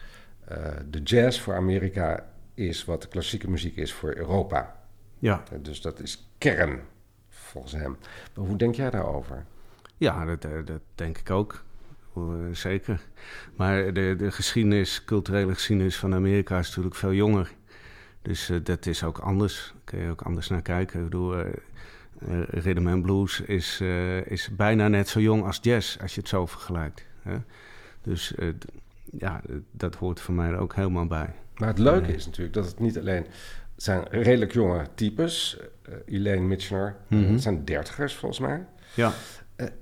uh, 0.51 0.57
de 0.89 1.01
jazz 1.01 1.39
voor 1.39 1.55
Amerika 1.55 2.25
is 2.53 2.85
wat 2.85 3.01
de 3.01 3.07
klassieke 3.07 3.49
muziek 3.49 3.75
is 3.75 3.93
voor 3.93 4.15
Europa. 4.15 4.75
Ja. 5.19 5.43
Dus 5.61 5.81
dat 5.81 5.99
is 5.99 6.29
kern, 6.37 6.79
volgens 7.29 7.73
hem. 7.73 7.97
Maar 8.35 8.45
hoe 8.45 8.55
denk 8.55 8.75
jij 8.75 8.89
daarover? 8.89 9.45
Ja, 9.99 10.25
dat, 10.25 10.45
eh, 10.45 10.51
dat 10.65 10.81
denk 10.95 11.17
ik 11.17 11.29
ook. 11.29 11.63
Zeker. 12.51 13.01
Maar 13.55 13.93
de, 13.93 14.15
de 14.17 14.31
geschiedenis, 14.31 15.03
culturele 15.05 15.53
geschiedenis 15.53 15.97
van 15.97 16.13
Amerika 16.13 16.59
is 16.59 16.67
natuurlijk 16.67 16.95
veel 16.95 17.13
jonger. 17.13 17.51
Dus 18.21 18.49
uh, 18.49 18.59
dat 18.63 18.85
is 18.85 19.03
ook 19.03 19.17
anders. 19.17 19.73
Daar 19.73 19.81
kun 19.83 19.99
je 19.99 20.09
ook 20.09 20.21
anders 20.21 20.47
naar 20.47 20.61
kijken. 20.61 20.99
Ik 20.99 21.05
bedoel, 21.05 21.39
uh, 21.39 21.45
rhythm 22.49 22.87
and 22.87 23.01
blues 23.01 23.41
is, 23.41 23.79
uh, 23.81 24.25
is 24.25 24.49
bijna 24.55 24.87
net 24.87 25.07
zo 25.07 25.19
jong 25.19 25.43
als 25.43 25.59
jazz, 25.61 25.97
als 26.01 26.13
je 26.13 26.19
het 26.19 26.29
zo 26.29 26.45
vergelijkt. 26.45 27.05
Hè? 27.21 27.37
Dus 28.01 28.33
ja, 29.17 29.41
dat 29.71 29.95
hoort 29.95 30.19
voor 30.19 30.33
mij 30.33 30.49
er 30.49 30.57
ook 30.57 30.75
helemaal 30.75 31.07
bij. 31.07 31.33
Maar 31.55 31.67
het 31.67 31.79
leuke 31.79 32.13
is 32.13 32.25
natuurlijk 32.25 32.53
dat 32.53 32.65
het 32.65 32.79
niet 32.79 32.97
alleen 32.97 33.25
zijn 33.75 34.03
redelijk 34.09 34.53
jonge 34.53 34.87
types. 34.95 35.59
Elaine 36.05 36.45
Mitchner, 36.45 36.95
mm 37.07 37.25
-hmm. 37.25 37.37
zijn 37.37 37.65
dertigers 37.65 38.13
volgens 38.15 38.39
mij. 38.39 38.65
Ja. 38.93 39.13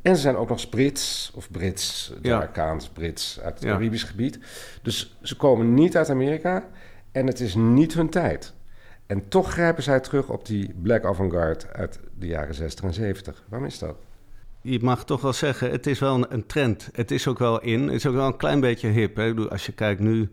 En 0.01 0.15
ze 0.15 0.21
zijn 0.21 0.35
ook 0.35 0.49
nog 0.49 0.69
Brits 0.69 1.31
of 1.35 1.51
Brits, 1.51 2.13
Jamaicaans, 2.21 2.85
ja. 2.85 2.91
Brits 2.93 3.39
uit 3.39 3.53
het 3.53 3.63
ja. 3.63 3.71
Caribisch 3.71 4.03
gebied. 4.03 4.39
Dus 4.81 5.17
ze 5.21 5.35
komen 5.35 5.73
niet 5.73 5.97
uit 5.97 6.09
Amerika 6.09 6.67
en 7.11 7.27
het 7.27 7.39
is 7.39 7.55
niet 7.55 7.93
hun 7.93 8.09
tijd. 8.09 8.53
En 9.05 9.27
toch 9.27 9.51
grijpen 9.51 9.83
zij 9.83 9.99
terug 9.99 10.29
op 10.29 10.45
die 10.45 10.73
black 10.81 11.03
avant-garde 11.05 11.65
uit 11.73 11.99
de 12.19 12.27
jaren 12.27 12.55
60 12.55 12.85
en 12.85 12.93
70. 12.93 13.43
Waarom 13.49 13.67
is 13.67 13.79
dat? 13.79 13.95
Je 14.61 14.79
mag 14.81 15.05
toch 15.05 15.21
wel 15.21 15.33
zeggen, 15.33 15.71
het 15.71 15.87
is 15.87 15.99
wel 15.99 16.31
een, 16.31 16.45
trend. 16.45 16.89
Het 16.93 17.11
is 17.11 17.27
ook 17.27 17.39
wel 17.39 17.61
in. 17.61 17.83
Het 17.83 17.93
is 17.93 18.05
ook 18.05 18.13
wel 18.13 18.27
een 18.27 18.37
klein 18.37 18.59
beetje 18.59 18.87
hip. 18.87 19.15
Hè? 19.15 19.33
Als 19.49 19.65
je 19.65 19.71
kijkt 19.71 19.99
nu, 19.99 20.29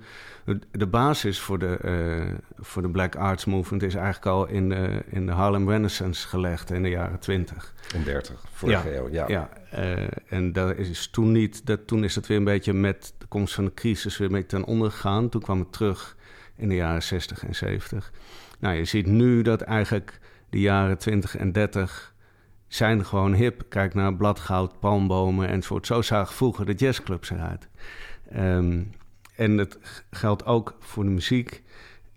de 0.70 0.86
basis 0.86 1.40
voor 1.40 1.58
de, 1.58 1.78
uh, 1.84 2.34
voor 2.58 2.82
de 2.82 2.88
Black 2.88 3.16
Arts 3.16 3.44
Movement 3.44 3.82
is 3.82 3.94
eigenlijk 3.94 4.26
al 4.26 4.46
in 4.46 4.68
de, 4.68 5.02
in 5.10 5.26
de 5.26 5.32
Harlem 5.32 5.70
Renaissance 5.70 6.28
gelegd 6.28 6.70
in 6.70 6.82
de 6.82 6.88
jaren 6.88 7.18
20. 7.18 7.74
In 7.94 8.02
30, 8.04 8.44
vorige 8.52 8.88
ja, 8.88 8.96
eeuw, 8.96 9.08
ja. 9.10 9.24
ja 9.28 9.48
uh, 9.74 10.06
en 10.28 10.52
daar 10.52 10.76
is 10.76 11.08
toen 11.08 11.32
niet, 11.32 11.66
dat, 11.66 11.86
toen 11.86 12.04
is 12.04 12.14
het 12.14 12.26
weer 12.26 12.36
een 12.36 12.44
beetje 12.44 12.72
met 12.72 13.14
de 13.18 13.26
komst 13.26 13.54
van 13.54 13.64
de 13.64 13.74
crisis 13.74 14.18
weer 14.18 14.28
beetje 14.28 14.46
ten 14.46 14.64
onder 14.64 14.90
gegaan. 14.90 15.28
Toen 15.28 15.40
kwam 15.40 15.58
het 15.58 15.72
terug 15.72 16.16
in 16.56 16.68
de 16.68 16.74
jaren 16.74 17.02
60 17.02 17.44
en 17.44 17.54
70. 17.54 18.12
Nou, 18.58 18.76
je 18.76 18.84
ziet 18.84 19.06
nu 19.06 19.42
dat 19.42 19.60
eigenlijk 19.60 20.18
de 20.50 20.60
jaren 20.60 20.98
20 20.98 21.36
en 21.36 21.52
30 21.52 22.13
zijn 22.74 23.04
gewoon 23.04 23.34
hip. 23.34 23.62
Kijk 23.68 23.94
naar 23.94 24.14
bladgoud, 24.14 24.78
palmbomen 24.78 25.48
enzovoort. 25.48 25.86
Zo 25.86 26.02
zagen 26.02 26.34
vroeger 26.34 26.66
de 26.66 26.72
jazzclubs 26.72 27.30
eruit. 27.30 27.68
Um, 28.36 28.92
en 29.36 29.56
dat 29.56 29.78
geldt 30.10 30.46
ook 30.46 30.76
voor 30.80 31.04
de 31.04 31.10
muziek. 31.10 31.62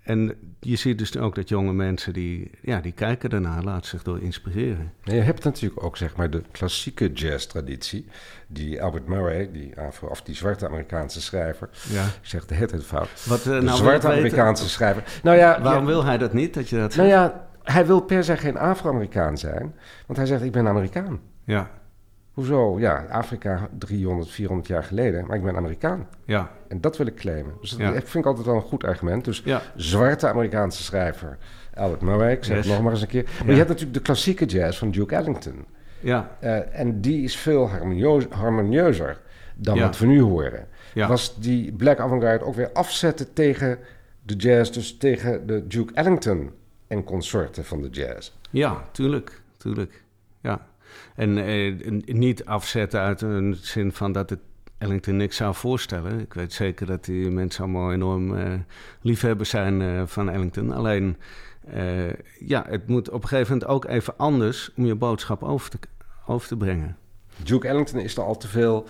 En 0.03 0.33
je 0.59 0.75
ziet 0.75 0.97
dus 0.97 1.17
ook 1.17 1.35
dat 1.35 1.49
jonge 1.49 1.73
mensen 1.73 2.13
die, 2.13 2.51
ja, 2.61 2.79
die 2.79 2.91
kijken 2.91 3.29
daarna, 3.29 3.61
laten 3.61 3.89
zich 3.89 4.03
door 4.03 4.21
inspireren. 4.21 4.93
je 5.03 5.13
hebt 5.13 5.43
natuurlijk 5.43 5.83
ook 5.83 5.97
zeg 5.97 6.15
maar 6.15 6.29
de 6.29 6.41
klassieke 6.51 7.11
jazz-traditie. 7.11 8.05
Die 8.47 8.81
Albert 8.81 9.07
Murray, 9.07 9.51
die, 9.51 9.79
Afro, 9.79 10.07
of 10.07 10.21
die 10.21 10.35
zwarte 10.35 10.67
Amerikaanse 10.67 11.21
schrijver. 11.21 11.69
Ja. 11.89 12.05
Ik 12.05 12.11
zeg 12.21 12.45
de 12.45 12.65
tijd 12.65 12.83
fout. 12.83 13.25
Wat, 13.25 13.39
uh, 13.39 13.43
de 13.43 13.61
nou, 13.61 13.77
zwarte 13.77 14.07
Amerikaanse 14.07 14.69
schrijver. 14.69 15.03
Nou 15.23 15.37
ja, 15.37 15.61
Waarom 15.61 15.83
ja, 15.83 15.89
wil 15.89 16.03
hij 16.03 16.17
dat 16.17 16.33
niet? 16.33 16.53
Dat 16.53 16.69
je 16.69 16.77
dat 16.77 16.95
nou 16.95 17.07
ja, 17.07 17.46
hij 17.73 17.85
wil 17.85 17.99
per 18.01 18.23
se 18.23 18.37
geen 18.37 18.57
Afro-Amerikaan 18.57 19.37
zijn. 19.37 19.75
Want 20.05 20.19
hij 20.19 20.27
zegt, 20.27 20.43
ik 20.43 20.51
ben 20.51 20.67
Amerikaan. 20.67 21.19
Ja. 21.43 21.69
Hoezo? 22.33 22.79
Ja, 22.79 23.05
Afrika 23.09 23.69
300, 23.77 24.29
400 24.29 24.67
jaar 24.67 24.83
geleden, 24.83 25.25
maar 25.27 25.37
ik 25.37 25.43
ben 25.43 25.55
Amerikaan. 25.55 26.07
Ja. 26.25 26.51
En 26.67 26.81
dat 26.81 26.97
wil 26.97 27.07
ik 27.07 27.15
claimen. 27.15 27.53
Dus 27.61 27.69
dat 27.69 27.79
Ja. 27.79 27.91
vind 27.91 28.15
ik 28.15 28.25
altijd 28.25 28.45
wel 28.45 28.55
een 28.55 28.61
goed 28.61 28.83
argument. 28.83 29.25
Dus 29.25 29.41
Ja. 29.45 29.61
zwarte 29.75 30.27
Amerikaanse 30.27 30.83
schrijver, 30.83 31.37
Albert 31.73 32.01
Murray, 32.01 32.31
ik 32.31 32.43
zeg 32.43 32.55
Yes. 32.55 32.65
het 32.65 32.73
nog 32.73 32.83
maar 32.83 32.91
eens 32.91 33.01
een 33.01 33.07
keer. 33.07 33.23
Maar 33.23 33.45
Ja. 33.45 33.51
je 33.51 33.57
hebt 33.57 33.67
natuurlijk 33.69 33.97
de 33.97 34.03
klassieke 34.03 34.45
jazz 34.45 34.79
van 34.79 34.91
Duke 34.91 35.15
Ellington. 35.15 35.65
Ja. 35.99 36.29
Eh, 36.39 36.79
en 36.79 37.01
die 37.01 37.23
is 37.23 37.37
veel 37.37 37.69
harmonieus, 37.69 38.25
harmonieuzer 38.29 39.19
dan 39.55 39.79
wat 39.79 39.97
we 39.97 40.05
nu 40.05 40.21
horen. 40.21 40.67
Was 40.93 41.39
die 41.39 41.71
Black 41.71 41.99
Avant-Garde 41.99 42.45
ook 42.45 42.55
weer 42.55 42.69
afzetten 42.73 43.33
tegen 43.33 43.79
de 44.23 44.35
jazz, 44.35 44.71
dus 44.71 44.97
tegen 44.97 45.47
de 45.47 45.67
Duke 45.67 45.93
Ellington 45.93 46.51
en 46.87 47.03
consorten 47.03 47.65
van 47.65 47.81
de 47.81 47.89
jazz? 47.89 48.31
Ja, 48.49 48.87
tuurlijk, 48.91 49.41
tuurlijk. 49.57 50.03
Ja. 50.41 50.67
En 51.15 51.37
eh, 51.37 51.91
niet 52.05 52.45
afzetten 52.45 52.99
uit 52.99 53.21
een 53.21 53.55
zin 53.55 53.91
van 53.91 54.11
dat 54.11 54.29
het 54.29 54.39
Ellington 54.77 55.17
niks 55.17 55.35
zou 55.35 55.55
voorstellen. 55.55 56.19
Ik 56.19 56.33
weet 56.33 56.53
zeker 56.53 56.85
dat 56.85 57.05
die 57.05 57.31
mensen 57.31 57.63
allemaal 57.63 57.91
enorm 57.91 58.37
eh 58.37 58.53
liefhebbers 59.01 59.49
zijn 59.49 59.81
eh, 59.81 60.01
van 60.05 60.29
Ellington. 60.29 60.71
Alleen, 60.71 61.17
eh, 61.67 62.13
ja, 62.39 62.65
het 62.67 62.87
moet 62.87 63.09
op 63.09 63.21
een 63.21 63.27
gegeven 63.27 63.53
moment 63.53 63.71
ook 63.71 63.85
even 63.85 64.17
anders 64.17 64.71
om 64.75 64.85
je 64.85 64.95
boodschap 64.95 65.43
over 65.43 65.69
te, 65.69 65.77
over 66.25 66.47
te 66.47 66.57
brengen. 66.57 66.97
Duke 67.43 67.67
Ellington 67.67 67.99
is 67.99 68.17
er 68.17 68.23
al 68.23 68.37
te 68.37 68.47
veel 68.47 68.87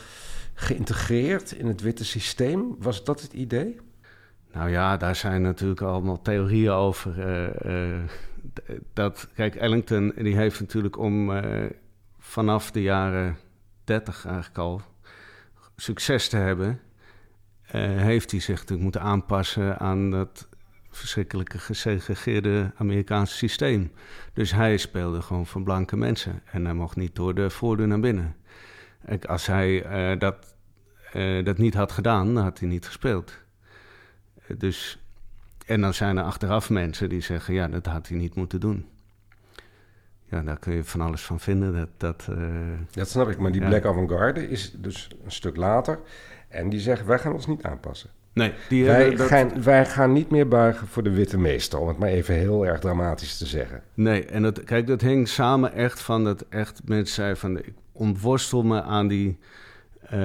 geïntegreerd 0.54 1.52
in 1.52 1.68
het 1.68 1.82
witte 1.82 2.06
systeem. 2.06 2.76
Was 2.80 3.04
dat 3.04 3.22
het 3.22 3.34
idee? 3.34 3.80
Nou 4.54 4.70
ja, 4.70 4.98
daar 4.98 5.16
zijn 5.16 5.42
natuurlijk 5.42 5.82
allemaal 5.82 6.22
theorieën 6.22 6.72
over. 6.72 7.20
eh, 7.20 7.96
eh, 7.96 8.02
dat, 8.94 9.28
kijk, 9.36 9.56
Ellington 9.56 10.14
die 10.16 10.36
heeft 10.36 10.60
natuurlijk 10.60 10.98
om 10.98 11.32
eh, 11.32 11.70
vanaf 12.20 12.72
de 12.72 12.82
jaren 12.82 13.38
30 13.84 14.26
eigenlijk 14.26 14.58
al 14.58 14.82
succes 15.76 16.30
te 16.30 16.38
hebben, 16.38 16.80
heeft 17.68 18.32
hij 18.32 18.40
zich 18.40 18.56
natuurlijk 18.56 18.82
moeten 18.82 19.02
aanpassen 19.02 19.80
aan 19.80 20.12
dat 20.12 20.48
verschrikkelijke 20.90 21.58
gesegregeerde 21.60 22.72
Amerikaanse 22.76 23.36
systeem. 23.36 23.92
Dus 24.34 24.52
hij 24.52 24.78
speelde 24.78 25.22
gewoon 25.22 25.46
voor 25.46 25.64
blanke 25.64 25.98
mensen 25.98 26.42
en 26.52 26.66
hij 26.66 26.74
mocht 26.74 26.96
niet 26.96 27.16
door 27.16 27.34
de 27.36 27.50
voordeur 27.50 27.88
naar 27.88 28.00
binnen. 28.00 28.36
Kijk, 29.06 29.26
als 29.26 29.46
hij 29.46 29.86
dat, 30.18 30.56
dat 31.44 31.58
niet 31.58 31.74
had 31.74 31.92
gedaan, 31.92 32.34
dan 32.34 32.44
had 32.44 32.60
hij 32.60 32.68
niet 32.68 32.86
gespeeld. 32.86 33.46
Dus, 34.58 35.00
en 35.66 35.82
dan 35.82 35.94
zijn 35.94 36.18
er 36.18 36.24
achteraf 36.24 36.70
mensen 36.70 37.10
die 37.10 37.22
zeggen, 37.22 37.54
ja, 37.54 37.68
dat 37.68 37.86
had 37.86 38.08
hij 38.08 38.18
niet 38.18 38.36
moeten 38.36 38.60
doen. 38.60 38.86
Ja, 40.30 40.42
daar 40.42 40.60
kun 40.60 40.74
je 40.74 40.84
van 40.84 41.02
alles 41.02 41.22
van 41.22 41.40
vinden. 41.40 41.74
Dat, 41.74 41.90
dat, 41.98 42.28
eh, 42.38 42.38
Dat 42.92 43.10
snap 43.10 43.30
ik, 43.30 43.38
maar 43.38 43.52
die 43.52 43.62
Ja. 43.62 43.68
Black 43.68 43.86
Avant-Garde 43.86 44.50
is 44.50 44.72
dus 44.78 45.08
een 45.26 45.32
stuk 45.32 45.56
later. 45.56 46.00
En 46.48 46.70
die 46.70 46.80
zeggen, 46.80 47.08
wij 47.08 47.20
gaan 47.20 47.34
ons 47.34 47.48
niet 47.48 47.64
aanpassen. 47.64 48.10
nee, 48.34 48.54
die 48.70 48.86
Wij, 48.86 49.16
dat- 49.16 49.28
gaan, 49.28 49.64
wij 49.64 49.86
gaan 49.86 50.14
niet 50.14 50.30
meer 50.30 50.48
buigen 50.48 50.88
voor 50.88 51.04
de 51.04 51.10
witte 51.12 51.38
meester, 51.38 51.80
om 51.80 51.88
het 51.88 51.98
maar 51.98 52.10
even 52.10 52.36
heel 52.36 52.66
erg 52.66 52.80
dramatisch 52.80 53.38
te 53.38 53.46
zeggen. 53.46 53.82
Nee, 53.94 54.26
en 54.26 54.42
dat, 54.44 54.64
kijk, 54.64 54.88
dat 54.88 55.02
hing 55.02 55.28
samen 55.28 55.74
echt 55.74 56.02
van 56.02 56.24
dat 56.24 56.46
echt 56.50 56.82
mensen 56.86 57.16
zeiden 57.16 57.38
van... 57.38 57.58
ik 57.58 57.74
ontworstel 57.92 58.64
me 58.64 58.82
aan 58.82 59.08
die, 59.08 59.38
eh, 60.02 60.20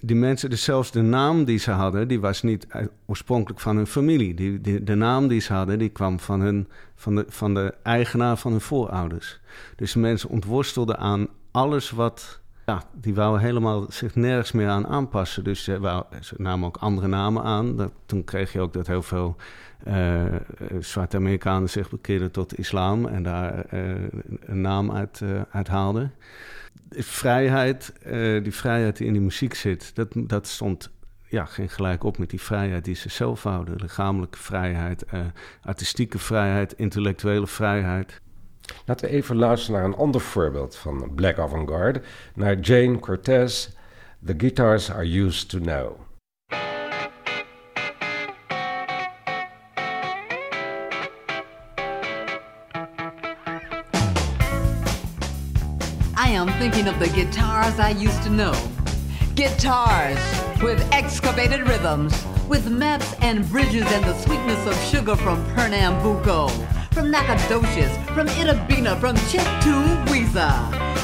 die 0.00 0.16
mensen, 0.16 0.50
dus 0.50 0.64
zelfs 0.64 0.90
de 0.90 1.00
naam 1.00 1.44
die 1.44 1.58
ze 1.58 1.70
hadden, 1.70 2.08
die 2.08 2.20
was 2.20 2.42
niet 2.42 2.66
oorspronkelijk 3.06 3.60
van 3.60 3.76
hun 3.76 3.86
familie. 3.86 4.34
Die, 4.34 4.82
de 4.82 4.94
naam 4.94 5.28
die 5.28 5.40
ze 5.40 5.52
hadden, 5.52 5.78
die 5.78 5.88
kwam 5.88 6.20
van, 6.20 6.40
hun, 6.40 6.68
van, 6.94 7.14
de, 7.14 7.24
van 7.28 7.54
de 7.54 7.74
eigenaar 7.82 8.36
van 8.36 8.50
hun 8.50 8.60
voorouders. 8.60 9.40
Dus 9.76 9.94
mensen 9.94 10.28
ontworstelden 10.28 10.98
aan 10.98 11.28
alles 11.50 11.90
wat... 11.90 12.40
Ja, 12.66 12.82
die 12.92 13.14
wouden 13.14 13.40
helemaal 13.40 13.86
zich 13.88 14.14
nergens 14.14 14.52
meer 14.52 14.68
aan 14.68 14.86
aanpassen. 14.86 15.44
Dus 15.44 15.64
ze, 15.64 15.80
wou, 15.80 16.04
namen 16.36 16.66
ook 16.66 16.76
andere 16.76 17.08
namen 17.08 17.42
aan. 17.42 17.76
Dat, 17.76 17.92
toen 18.06 18.24
kreeg 18.24 18.52
je 18.52 18.60
ook 18.60 18.72
dat 18.72 18.86
heel 18.86 19.02
veel 19.02 19.36
uh, 19.88 20.22
zwarte 20.80 21.16
Amerikanen 21.16 21.70
zich 21.70 21.90
bekeerden 21.90 22.30
tot 22.30 22.58
islam... 22.58 23.06
en 23.06 23.22
daar 23.22 23.64
een 24.40 24.60
naam 24.60 24.92
uit, 24.92 25.22
uit 25.50 25.68
haalden 25.68 26.12
vrijheid, 26.96 27.92
uh, 28.06 28.42
die 28.42 28.54
vrijheid 28.54 28.96
die 28.96 29.06
in 29.06 29.12
die 29.12 29.22
muziek 29.22 29.54
zit, 29.54 29.94
dat, 29.94 30.08
dat 30.14 30.46
stond 30.46 30.90
ja, 31.28 31.44
geen 31.44 31.68
gelijk 31.68 32.04
op 32.04 32.18
met 32.18 32.30
die 32.30 32.40
vrijheid 32.40 32.84
die 32.84 32.94
ze 32.94 33.08
zelf 33.08 33.42
houden. 33.42 33.76
Lichamelijke 33.76 34.38
vrijheid, 34.38 35.04
uh, 35.14 35.20
artistieke 35.62 36.18
vrijheid, 36.18 36.72
intellectuele 36.72 37.46
vrijheid. 37.46 38.20
Laten 38.86 39.06
we 39.06 39.12
even 39.12 39.36
luisteren 39.36 39.80
naar 39.80 39.88
een 39.90 39.96
ander 39.96 40.20
voorbeeld 40.20 40.76
van 40.76 41.12
Black 41.14 41.38
Avant-Garde, 41.38 42.02
naar 42.34 42.58
Jane 42.58 42.98
Cortez. 42.98 43.68
The 44.24 44.34
guitars 44.36 44.90
are 44.90 45.20
used 45.20 45.48
to 45.48 45.58
know. 45.58 46.00
Thinking 56.62 56.86
of 56.86 56.96
the 57.00 57.08
guitars 57.08 57.76
I 57.80 57.90
used 57.90 58.22
to 58.22 58.30
know. 58.30 58.54
Guitars 59.34 60.16
with 60.62 60.80
excavated 60.92 61.66
rhythms, 61.66 62.14
with 62.48 62.70
maps 62.70 63.14
and 63.20 63.44
bridges 63.50 63.84
and 63.90 64.04
the 64.04 64.16
sweetness 64.20 64.64
of 64.68 64.76
sugar 64.84 65.16
from 65.16 65.44
Pernambuco, 65.56 66.50
from 66.92 67.10
Nacogdoches, 67.10 67.90
from 68.14 68.28
Itabina, 68.38 68.96
from 69.00 69.16
Chetubuiza. 69.26 70.54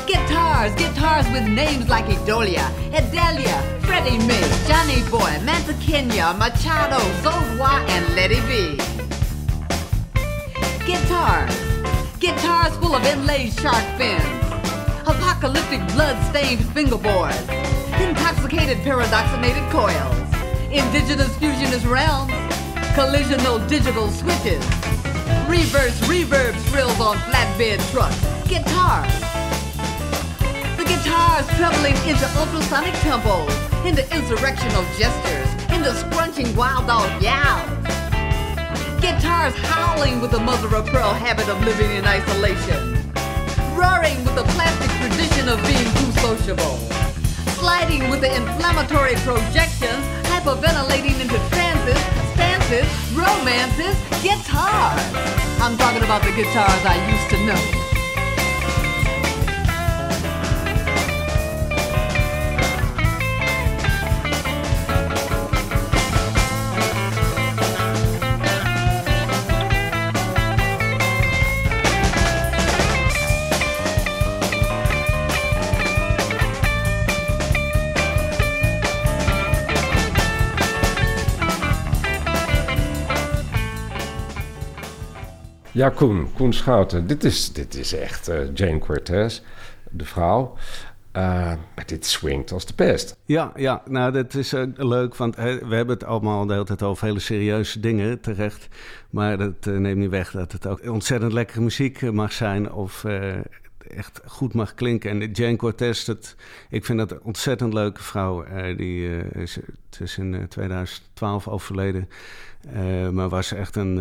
Guitars, 0.07 0.73
guitars 0.77 1.27
with 1.33 1.49
names 1.49 1.89
like 1.89 2.05
Idolia, 2.05 2.71
Edelia, 2.93 3.59
Freddie 3.83 4.19
May, 4.29 4.47
Johnny 4.69 5.03
Boy, 5.11 5.45
Manta 5.45 5.75
Kenya, 5.81 6.35
Machado, 6.35 7.01
Zozwa, 7.23 7.81
and 7.89 8.15
Letty 8.15 8.41
B. 8.47 8.77
Guitars, 10.87 11.57
guitars 12.21 12.77
full 12.77 12.95
of 12.95 13.05
inlaid 13.05 13.53
shark 13.55 13.85
fins 13.99 14.38
apocalyptic 15.09 15.81
blood-stained 15.95 16.61
fingerboards, 16.61 17.41
intoxicated 17.99 18.77
paradoxinated 18.79 19.65
coils, 19.71 20.17
indigenous 20.71 21.35
fusionist 21.39 21.87
realms, 21.87 22.31
collisional 22.93 23.67
digital 23.69 24.11
switches, 24.11 24.63
reverse 25.49 25.99
reverb 26.05 26.55
thrills 26.69 27.01
on 27.01 27.17
flatbed 27.29 27.81
trucks, 27.91 28.21
guitars. 28.47 29.09
The 30.77 30.85
guitars 30.85 31.47
traveling 31.57 31.97
into 32.07 32.27
ultrasonic 32.37 32.93
tempos, 33.01 33.49
into 33.87 34.03
insurrectional 34.03 34.85
gestures, 34.99 35.49
into 35.75 35.95
scrunching 35.95 36.55
wild 36.55 36.87
dog 36.87 37.23
yowls. 37.23 37.67
Guitars 39.01 39.55
howling 39.57 40.21
with 40.21 40.33
the 40.33 40.41
mother 40.41 40.77
of 40.77 40.85
pearl 40.87 41.15
habit 41.15 41.49
of 41.49 41.59
living 41.65 41.91
in 41.93 42.05
isolation 42.05 42.98
sociable. 46.49 46.79
Sliding 47.61 48.09
with 48.11 48.21
the 48.21 48.35
inflammatory 48.35 49.15
projections, 49.17 50.05
hyperventilating 50.25 51.21
into 51.21 51.37
trances, 51.51 52.01
stances, 52.33 52.89
romances, 53.13 53.97
guitars. 54.23 55.03
I'm 55.61 55.77
talking 55.77 56.03
about 56.03 56.23
the 56.23 56.33
guitars 56.33 56.85
I 56.85 56.97
used 57.11 57.31
to 57.31 57.47
know. 57.47 57.88
Ja, 85.79 85.89
Koen, 85.89 86.33
Koen 86.33 86.53
Schouten. 86.53 87.07
Dit 87.07 87.25
is, 87.25 87.53
dit 87.53 87.75
is 87.75 87.95
echt 87.95 88.29
uh, 88.29 88.55
Jane 88.55 88.79
Cortez, 88.79 89.41
de 89.91 90.05
vrouw. 90.05 90.57
Uh, 91.17 91.23
maar 91.75 91.87
dit 91.87 92.07
swingt 92.07 92.53
als 92.53 92.67
de 92.67 92.75
pest. 92.75 93.17
Ja, 93.25 93.53
ja 93.57 93.83
nou 93.89 94.13
dat 94.13 94.35
is 94.35 94.53
uh, 94.53 94.63
leuk, 94.75 95.17
want 95.17 95.37
we 95.37 95.75
hebben 95.75 95.89
het 95.89 96.05
allemaal 96.05 96.47
de 96.47 96.53
hele 96.53 96.65
tijd 96.65 96.83
over 96.83 97.07
hele 97.07 97.19
serieuze 97.19 97.81
dingen 97.81 98.21
terecht. 98.21 98.69
Maar 99.11 99.39
dat 99.39 99.65
neemt 99.65 99.99
niet 99.99 100.11
weg 100.11 100.31
dat 100.31 100.53
het 100.53 100.67
ook 100.67 100.89
ontzettend 100.89 101.33
lekkere 101.33 101.61
muziek 101.61 102.13
mag 102.13 102.33
zijn 102.33 102.73
of 102.73 103.05
echt 103.97 104.21
goed 104.27 104.55
mag 104.55 104.75
klinken. 104.75 105.11
En 105.11 105.31
Jane 105.31 105.57
Cortez, 105.57 106.05
dat, 106.05 106.35
ik 106.69 106.85
vind 106.85 106.99
dat 106.99 107.11
een 107.11 107.23
ontzettend 107.23 107.73
leuke 107.73 108.03
vrouw. 108.03 108.45
die 108.77 109.27
is, 109.29 109.59
is 110.01 110.19
in 110.19 110.47
2012 110.49 111.49
overleden, 111.49 112.09
maar 113.13 113.29
was 113.29 113.53
echt 113.53 113.77
een 113.77 113.99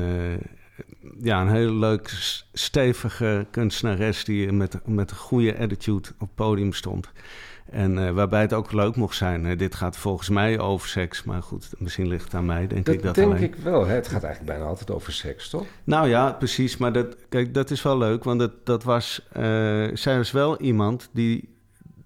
ja, 1.22 1.42
een 1.42 1.50
hele 1.50 1.74
leuk, 1.74 2.10
stevige 2.54 3.46
kunstenares 3.52 4.24
die 4.24 4.52
met, 4.52 4.88
met 4.88 5.12
een 5.12 5.18
goede 5.18 5.58
attitude 5.58 6.10
op 6.10 6.20
het 6.20 6.36
podium 6.36 6.74
stond. 6.74 7.10
En 7.70 7.98
uh, 7.98 8.12
waarbij 8.12 8.42
het 8.42 8.54
ook 8.54 8.72
leuk 8.72 8.96
mocht 8.96 9.16
zijn. 9.16 9.46
Uh, 9.46 9.58
dit 9.58 9.76
gaat 9.76 9.98
volgens 9.98 10.30
mij 10.30 10.60
over 10.60 10.88
seks, 10.88 11.24
maar 11.24 11.44
goed, 11.44 11.70
misschien 11.78 12.08
ligt 12.08 12.24
het 12.24 12.34
aan 12.34 12.46
mij, 12.46 12.68
denk 12.68 12.86
dat 12.86 12.96
ik 12.96 13.02
dat 13.02 13.16
denk 13.16 13.32
alleen. 13.32 13.44
ik 13.44 13.56
wel. 13.56 13.86
Hè? 13.86 13.94
Het 13.96 14.08
gaat 14.08 14.24
eigenlijk 14.24 14.54
bijna 14.54 14.70
altijd 14.70 14.92
over 14.92 15.14
seks, 15.14 15.50
toch? 15.50 15.66
Nou 15.84 16.08
ja, 16.08 16.32
precies. 16.32 16.78
Maar 16.78 16.94
dat, 16.94 17.16
kijk, 17.30 17.54
dat 17.54 17.72
is 17.72 17.82
wel 17.82 17.98
leuk, 17.98 18.24
want 18.24 18.40
dat, 18.40 18.52
dat 18.66 18.84
was... 18.84 19.28
Uh, 19.38 19.44
zij 19.94 20.18
was 20.18 20.32
wel 20.32 20.60
iemand 20.60 21.10
die 21.12 21.56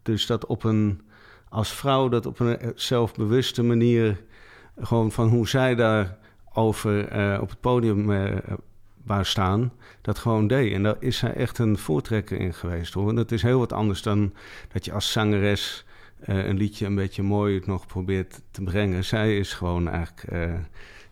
dus 0.04 0.26
dat 0.26 0.46
op 0.46 0.64
een... 0.64 1.02
als 1.50 1.74
vrouw 1.74 2.10
dat 2.10 2.26
op 2.26 2.40
een 2.40 2.72
zelfbewuste 2.76 3.64
manier... 3.64 4.22
gewoon 4.80 5.12
van 5.12 5.30
hoe 5.30 5.48
zij 5.48 5.76
daar 5.76 6.18
over 6.54 7.04
op 7.42 7.50
het 7.50 7.60
podium 7.60 8.12
waar 9.06 9.26
staan, 9.26 9.74
dat 10.02 10.20
gewoon 10.20 10.48
deed. 10.48 10.74
En 10.74 10.84
daar 10.84 10.96
is 11.00 11.22
hij 11.22 11.34
echt 11.34 11.58
een 11.58 11.78
voortrekker 11.78 12.40
in 12.40 12.54
geweest 12.54 12.94
hoor. 12.94 13.10
En 13.10 13.16
dat 13.16 13.32
is 13.32 13.42
heel 13.42 13.60
wat 13.60 13.74
anders 13.74 14.02
dan 14.02 14.34
dat 14.74 14.86
je 14.86 14.94
als 14.94 15.12
zangeres 15.12 15.86
uh, 16.30 16.46
een 16.46 16.58
liedje 16.58 16.86
een 16.86 16.96
beetje 16.96 17.24
mooi 17.24 17.62
nog 17.66 17.88
probeert 17.88 18.42
te 18.52 18.64
brengen. 18.64 19.04
Zij 19.04 19.38
is 19.38 19.54
gewoon 19.54 19.90
eigenlijk, 19.90 20.26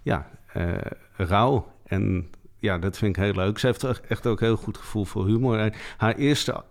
ja, 0.02 0.30
rauw. 1.15 1.73
En 1.86 2.30
ja, 2.58 2.78
dat 2.78 2.97
vind 2.97 3.17
ik 3.17 3.23
heel 3.23 3.34
leuk. 3.34 3.60
Ze 3.60 3.65
heeft 3.65 4.02
echt 4.02 4.28
ook 4.28 4.39
heel 4.39 4.56
goed 4.56 4.78
gevoel 4.78 5.06
voor 5.06 5.25
humor. 5.25 5.73
Haar 5.97 6.15
eerste 6.15 6.63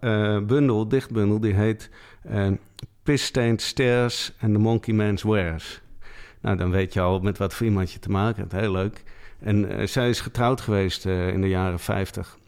bundel, 0.46 0.88
dichtbundel, 0.88 1.40
die 1.40 1.54
heet 1.54 1.90
Piss 3.02 3.32
Stairs 3.56 4.32
and 4.40 4.52
the 4.52 4.58
Monkey 4.58 4.94
Man's 4.94 5.22
Wares. 5.22 5.80
Nou, 6.40 6.56
dan 6.56 6.70
weet 6.70 6.92
je 6.92 7.00
al 7.00 7.20
met 7.20 7.38
wat 7.38 7.54
voor 7.54 7.66
iemand 7.66 7.92
je 7.92 7.98
te 7.98 8.10
maken 8.10 8.40
hebt. 8.40 8.52
Heel 8.52 8.72
leuk. 8.72 9.02
En 9.38 9.72
uh, 9.72 9.86
zij 9.86 10.08
is 10.08 10.20
getrouwd 10.20 10.60
geweest 10.60 11.06
uh, 11.06 11.28
in 11.28 11.40
de 11.40 11.48
jaren 11.48 11.78
50 11.78 12.38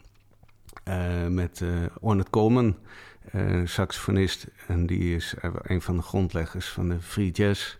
uh, 0.88 1.26
met 1.26 1.62
Ornette 2.00 2.31
Coleman, 2.31 2.76
saxofonist. 3.64 4.46
En 4.66 4.87
die 4.87 5.16
is 5.16 5.35
een 5.62 5.83
van 5.83 5.96
de 5.96 6.03
grondleggers 6.03 6.68
van 6.68 6.88
de 6.88 7.00
free 7.00 7.31
jazz 7.31 7.76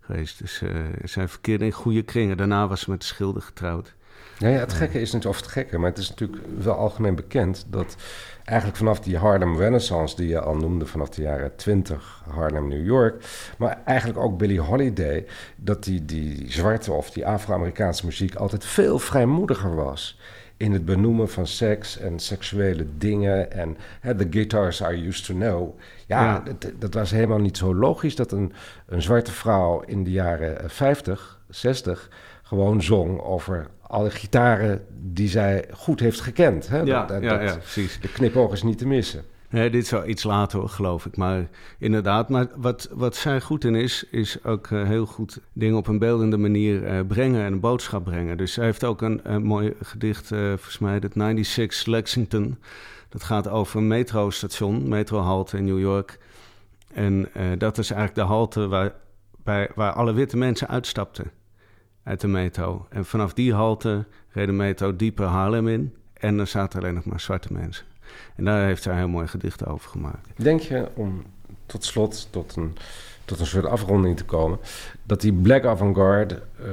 geweest. 0.00 0.38
Dus 0.38 0.62
zij 1.04 1.28
verkeerde 1.28 1.64
in 1.64 1.72
goede 1.72 2.02
kringen. 2.02 2.36
Daarna 2.36 2.68
was 2.68 2.80
ze 2.80 2.90
met 2.90 3.00
de 3.00 3.06
schilder 3.06 3.42
getrouwd. 3.42 3.96
Ja, 4.38 4.48
ja, 4.48 4.58
het 4.58 4.72
gekke 4.72 5.00
is 5.00 5.12
niet 5.12 5.26
of 5.26 5.36
het 5.36 5.46
gekke, 5.46 5.78
maar 5.78 5.90
het 5.90 5.98
is 5.98 6.08
natuurlijk 6.08 6.42
wel 6.58 6.74
algemeen 6.74 7.14
bekend 7.14 7.66
dat 7.70 7.96
eigenlijk 8.44 8.78
vanaf 8.78 9.00
die 9.00 9.16
Harlem 9.16 9.56
Renaissance 9.56 10.16
die 10.16 10.28
je 10.28 10.40
al 10.40 10.56
noemde, 10.56 10.86
vanaf 10.86 11.08
de 11.08 11.22
jaren 11.22 11.56
20, 11.56 12.22
Harlem, 12.28 12.68
New 12.68 12.86
York, 12.86 13.24
maar 13.58 13.82
eigenlijk 13.84 14.18
ook 14.18 14.38
Billie 14.38 14.60
Holiday, 14.60 15.26
dat 15.56 15.84
die, 15.84 16.04
die 16.04 16.52
zwarte 16.52 16.92
of 16.92 17.10
die 17.10 17.26
Afro-Amerikaanse 17.26 18.04
muziek 18.04 18.34
altijd 18.34 18.64
veel 18.64 18.98
vrijmoediger 18.98 19.74
was 19.74 20.18
in 20.58 20.72
het 20.72 20.84
benoemen 20.84 21.28
van 21.28 21.46
seks 21.46 21.98
en 21.98 22.18
seksuele 22.18 22.86
dingen 22.98 23.52
en 23.52 23.76
the 24.00 24.26
guitars 24.30 24.82
are 24.82 25.06
used 25.06 25.24
to 25.24 25.34
know. 25.34 25.78
Ja, 26.06 26.22
ja. 26.22 26.40
Dat, 26.40 26.72
dat, 26.78 26.94
was 26.94 27.10
helemaal 27.10 27.38
niet 27.38 27.56
zo 27.56 27.74
logisch 27.74 28.16
dat 28.16 28.32
een, 28.32 28.52
een 28.86 29.02
zwarte 29.02 29.32
vrouw 29.32 29.80
in 29.80 30.04
de 30.04 30.10
jaren 30.10 30.70
50, 30.70 31.40
60 31.48 32.10
gewoon 32.48 32.82
zong 32.82 33.20
over 33.20 33.66
alle 33.80 34.10
gitaren 34.10 34.84
die 35.00 35.28
zij 35.28 35.64
goed 35.72 36.00
heeft 36.00 36.20
gekend. 36.20 36.68
Hè? 36.68 36.80
Ja, 36.80 37.06
dat, 37.06 37.22
ja, 37.22 37.40
ja, 37.40 37.56
precies. 37.56 38.00
De 38.00 38.12
knipoog 38.12 38.52
is 38.52 38.62
niet 38.62 38.78
te 38.78 38.86
missen. 38.86 39.24
Nee, 39.50 39.70
dit 39.70 39.82
is 39.82 39.90
wel 39.90 40.06
iets 40.06 40.22
later, 40.22 40.68
geloof 40.68 41.06
ik. 41.06 41.16
Maar 41.16 41.48
inderdaad, 41.78 42.28
maar 42.28 42.46
wat, 42.56 42.88
wat 42.92 43.16
zij 43.16 43.40
goed 43.40 43.64
in 43.64 43.74
is, 43.74 44.04
is 44.10 44.44
ook 44.44 44.68
uh, 44.68 44.86
heel 44.86 45.06
goed 45.06 45.40
dingen 45.52 45.76
op 45.76 45.86
een 45.86 45.98
beeldende 45.98 46.36
manier 46.36 46.82
uh, 46.82 47.06
brengen 47.06 47.44
en 47.44 47.52
een 47.52 47.60
boodschap 47.60 48.04
brengen. 48.04 48.36
Dus 48.36 48.52
zij 48.52 48.64
heeft 48.64 48.84
ook 48.84 49.02
een, 49.02 49.20
een 49.22 49.42
mooi 49.42 49.74
gedicht, 49.82 50.30
uh, 50.30 50.38
volgens 50.38 50.78
mij, 50.78 50.94
het 50.94 51.12
96 51.14 51.86
Lexington. 51.86 52.58
Dat 53.08 53.22
gaat 53.22 53.48
over 53.48 53.78
een 53.78 53.86
metrostation, 53.86 54.88
metrohalte 54.88 55.56
in 55.56 55.64
New 55.64 55.80
York. 55.80 56.18
En 56.94 57.28
dat 57.58 57.78
is 57.78 57.90
eigenlijk 57.90 58.20
de 58.20 58.34
halte 58.34 58.68
waar, 58.68 58.92
bij, 59.44 59.70
waar 59.74 59.92
alle 59.92 60.12
witte 60.12 60.36
mensen 60.36 60.68
uitstapten 60.68 61.37
uit 62.08 62.20
de 62.20 62.28
metro. 62.28 62.86
En 62.90 63.04
vanaf 63.04 63.32
die 63.32 63.54
halte 63.54 64.04
reed 64.28 64.46
de 64.46 64.52
metro 64.52 64.96
dieper 64.96 65.26
Harlem 65.26 65.68
in. 65.68 65.94
En 66.12 66.38
er 66.38 66.46
zaten 66.46 66.80
alleen 66.80 66.94
nog 66.94 67.04
maar 67.04 67.20
zwarte 67.20 67.52
mensen. 67.52 67.84
En 68.36 68.44
daar 68.44 68.66
heeft 68.66 68.82
zij 68.82 68.92
een 68.92 68.98
heel 68.98 69.08
mooi 69.08 69.26
gedicht 69.26 69.66
over 69.66 69.90
gemaakt. 69.90 70.28
Denk 70.36 70.60
je, 70.60 70.88
om 70.94 71.22
tot 71.66 71.84
slot 71.84 72.28
tot 72.30 72.56
een, 72.56 72.76
tot 73.24 73.40
een 73.40 73.46
soort 73.46 73.66
afronding 73.66 74.16
te 74.16 74.24
komen, 74.24 74.58
dat 75.02 75.20
die 75.20 75.32
Black 75.32 75.64
Avant-Garde, 75.64 76.42
uh, 76.60 76.66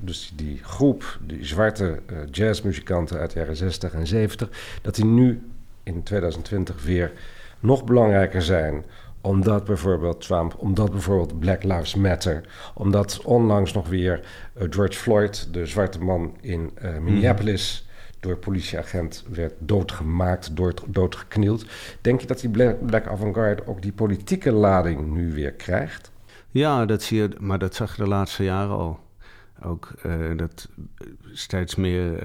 dus 0.00 0.32
die 0.36 0.60
groep, 0.62 1.18
die 1.26 1.44
zwarte 1.44 2.00
uh, 2.12 2.18
jazzmuzikanten 2.30 3.18
uit 3.18 3.30
de 3.32 3.38
jaren 3.38 3.56
60 3.56 3.92
en 3.92 4.06
70, 4.06 4.48
dat 4.82 4.94
die 4.94 5.04
nu 5.04 5.50
in 5.82 6.02
2020 6.02 6.84
weer 6.84 7.12
nog 7.60 7.84
belangrijker 7.84 8.42
zijn 8.42 8.84
omdat 9.22 9.64
bijvoorbeeld 9.64 10.20
Trump, 10.20 10.54
omdat 10.58 10.90
bijvoorbeeld 10.90 11.38
Black 11.38 11.62
Lives 11.62 11.94
Matter, 11.94 12.44
omdat 12.74 13.22
onlangs 13.24 13.72
nog 13.72 13.88
weer 13.88 14.20
uh, 14.56 14.62
George 14.70 14.98
Floyd, 14.98 15.48
de 15.52 15.66
zwarte 15.66 15.98
man 15.98 16.36
in 16.40 16.70
uh, 16.82 16.98
Minneapolis, 16.98 17.88
door 18.20 18.36
politieagent 18.36 19.24
werd 19.30 19.54
doodgemaakt, 19.58 20.56
dood, 20.56 20.82
doodgeknield. 20.86 21.66
Denk 22.00 22.20
je 22.20 22.26
dat 22.26 22.40
die 22.40 22.50
Black, 22.50 22.86
Black 22.86 23.06
Avant-Garde 23.06 23.66
ook 23.66 23.82
die 23.82 23.92
politieke 23.92 24.52
lading 24.52 25.12
nu 25.12 25.32
weer 25.32 25.52
krijgt? 25.52 26.10
Ja, 26.50 26.86
dat 26.86 27.02
zie 27.02 27.18
je, 27.18 27.28
maar 27.40 27.58
dat 27.58 27.74
zag 27.74 27.96
je 27.96 28.02
de 28.02 28.08
laatste 28.08 28.44
jaren 28.44 28.76
al. 28.76 29.00
Ook 29.62 29.92
uh, 30.06 30.36
dat 30.36 30.68
steeds 31.32 31.74
meer 31.74 32.22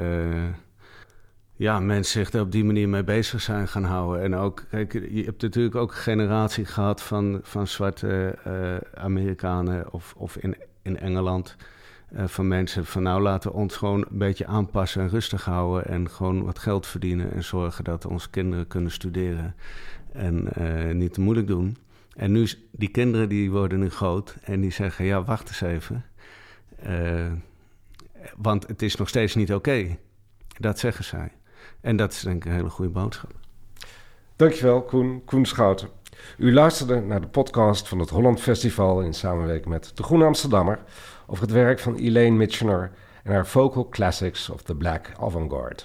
ja, 1.57 1.79
mensen 1.79 2.19
zich 2.19 2.33
er 2.33 2.41
op 2.41 2.51
die 2.51 2.63
manier 2.63 2.89
mee 2.89 3.03
bezig 3.03 3.41
zijn 3.41 3.67
gaan 3.67 3.83
houden. 3.83 4.23
En 4.23 4.35
ook, 4.35 4.63
kijk, 4.69 4.93
je 4.93 5.23
hebt 5.23 5.41
natuurlijk 5.41 5.75
ook 5.75 5.91
een 5.91 5.97
generatie 5.97 6.65
gehad 6.65 7.01
van, 7.01 7.39
van 7.43 7.67
zwarte 7.67 8.37
uh, 8.47 9.03
Amerikanen 9.03 9.93
of, 9.93 10.13
of 10.17 10.37
in, 10.37 10.55
in 10.81 10.99
Engeland 10.99 11.55
uh, 12.13 12.27
van 12.27 12.47
mensen 12.47 12.85
van 12.85 13.03
nou 13.03 13.21
laten 13.21 13.51
we 13.51 13.57
ons 13.57 13.75
gewoon 13.75 14.05
een 14.09 14.17
beetje 14.17 14.45
aanpassen 14.45 15.01
en 15.01 15.09
rustig 15.09 15.45
houden 15.45 15.85
en 15.85 16.09
gewoon 16.09 16.43
wat 16.43 16.59
geld 16.59 16.87
verdienen 16.87 17.31
en 17.31 17.43
zorgen 17.43 17.83
dat 17.83 18.05
onze 18.05 18.29
kinderen 18.29 18.67
kunnen 18.67 18.91
studeren 18.91 19.55
en 20.11 20.49
uh, 20.59 20.93
niet 20.93 21.13
te 21.13 21.21
moeilijk 21.21 21.47
doen. 21.47 21.77
En 22.15 22.31
nu, 22.31 22.47
die 22.71 22.89
kinderen 22.89 23.29
die 23.29 23.51
worden 23.51 23.79
nu 23.79 23.89
groot 23.89 24.35
en 24.43 24.61
die 24.61 24.71
zeggen 24.71 25.05
ja 25.05 25.23
wacht 25.23 25.47
eens 25.47 25.61
even, 25.61 26.05
want 28.35 28.67
het 28.67 28.81
is 28.81 28.95
nog 28.95 29.09
steeds 29.09 29.35
niet 29.35 29.53
oké. 29.53 29.97
Dat 30.59 30.79
zeggen 30.79 31.03
zij. 31.03 31.31
En 31.81 31.95
dat 31.95 32.11
is 32.11 32.21
denk 32.21 32.45
ik 32.45 32.49
een 32.49 32.57
hele 32.57 32.69
goede 32.69 32.91
boodschap. 32.91 33.31
Dankjewel 34.35 34.81
Koen, 34.81 35.21
Koen 35.25 35.45
Schouten. 35.45 35.89
U 36.37 36.53
luisterde 36.53 37.01
naar 37.01 37.21
de 37.21 37.27
podcast 37.27 37.87
van 37.87 37.99
het 37.99 38.09
Holland 38.09 38.41
Festival 38.41 39.01
in 39.01 39.13
samenwerking 39.13 39.67
met 39.67 39.91
de 39.93 40.03
Groene 40.03 40.25
Amsterdammer 40.25 40.79
over 41.27 41.43
het 41.43 41.51
werk 41.51 41.79
van 41.79 41.95
Elaine 41.95 42.37
Mitchener 42.37 42.91
en 43.23 43.33
haar 43.33 43.47
vocal 43.47 43.89
classics 43.89 44.49
of 44.49 44.61
the 44.61 44.75
Black 44.75 45.11
Avant-Garde. 45.19 45.83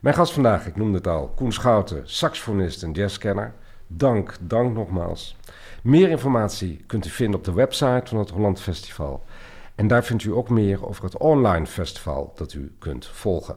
Mijn 0.00 0.14
gast 0.14 0.32
vandaag, 0.32 0.66
ik 0.66 0.76
noemde 0.76 0.96
het 0.96 1.06
al, 1.06 1.28
Koen 1.28 1.52
Schouten, 1.52 2.02
saxofonist 2.04 2.82
en 2.82 2.92
jazzkenner. 2.92 3.54
Dank, 3.86 4.36
dank 4.40 4.74
nogmaals. 4.74 5.36
Meer 5.82 6.08
informatie 6.08 6.84
kunt 6.86 7.06
u 7.06 7.10
vinden 7.10 7.38
op 7.38 7.44
de 7.44 7.52
website 7.52 8.02
van 8.04 8.18
het 8.18 8.30
Holland 8.30 8.60
Festival. 8.60 9.24
En 9.74 9.86
daar 9.86 10.04
vindt 10.04 10.24
u 10.24 10.32
ook 10.32 10.48
meer 10.48 10.86
over 10.86 11.04
het 11.04 11.16
online 11.16 11.66
festival 11.66 12.32
dat 12.34 12.52
u 12.52 12.74
kunt 12.78 13.06
volgen. 13.06 13.56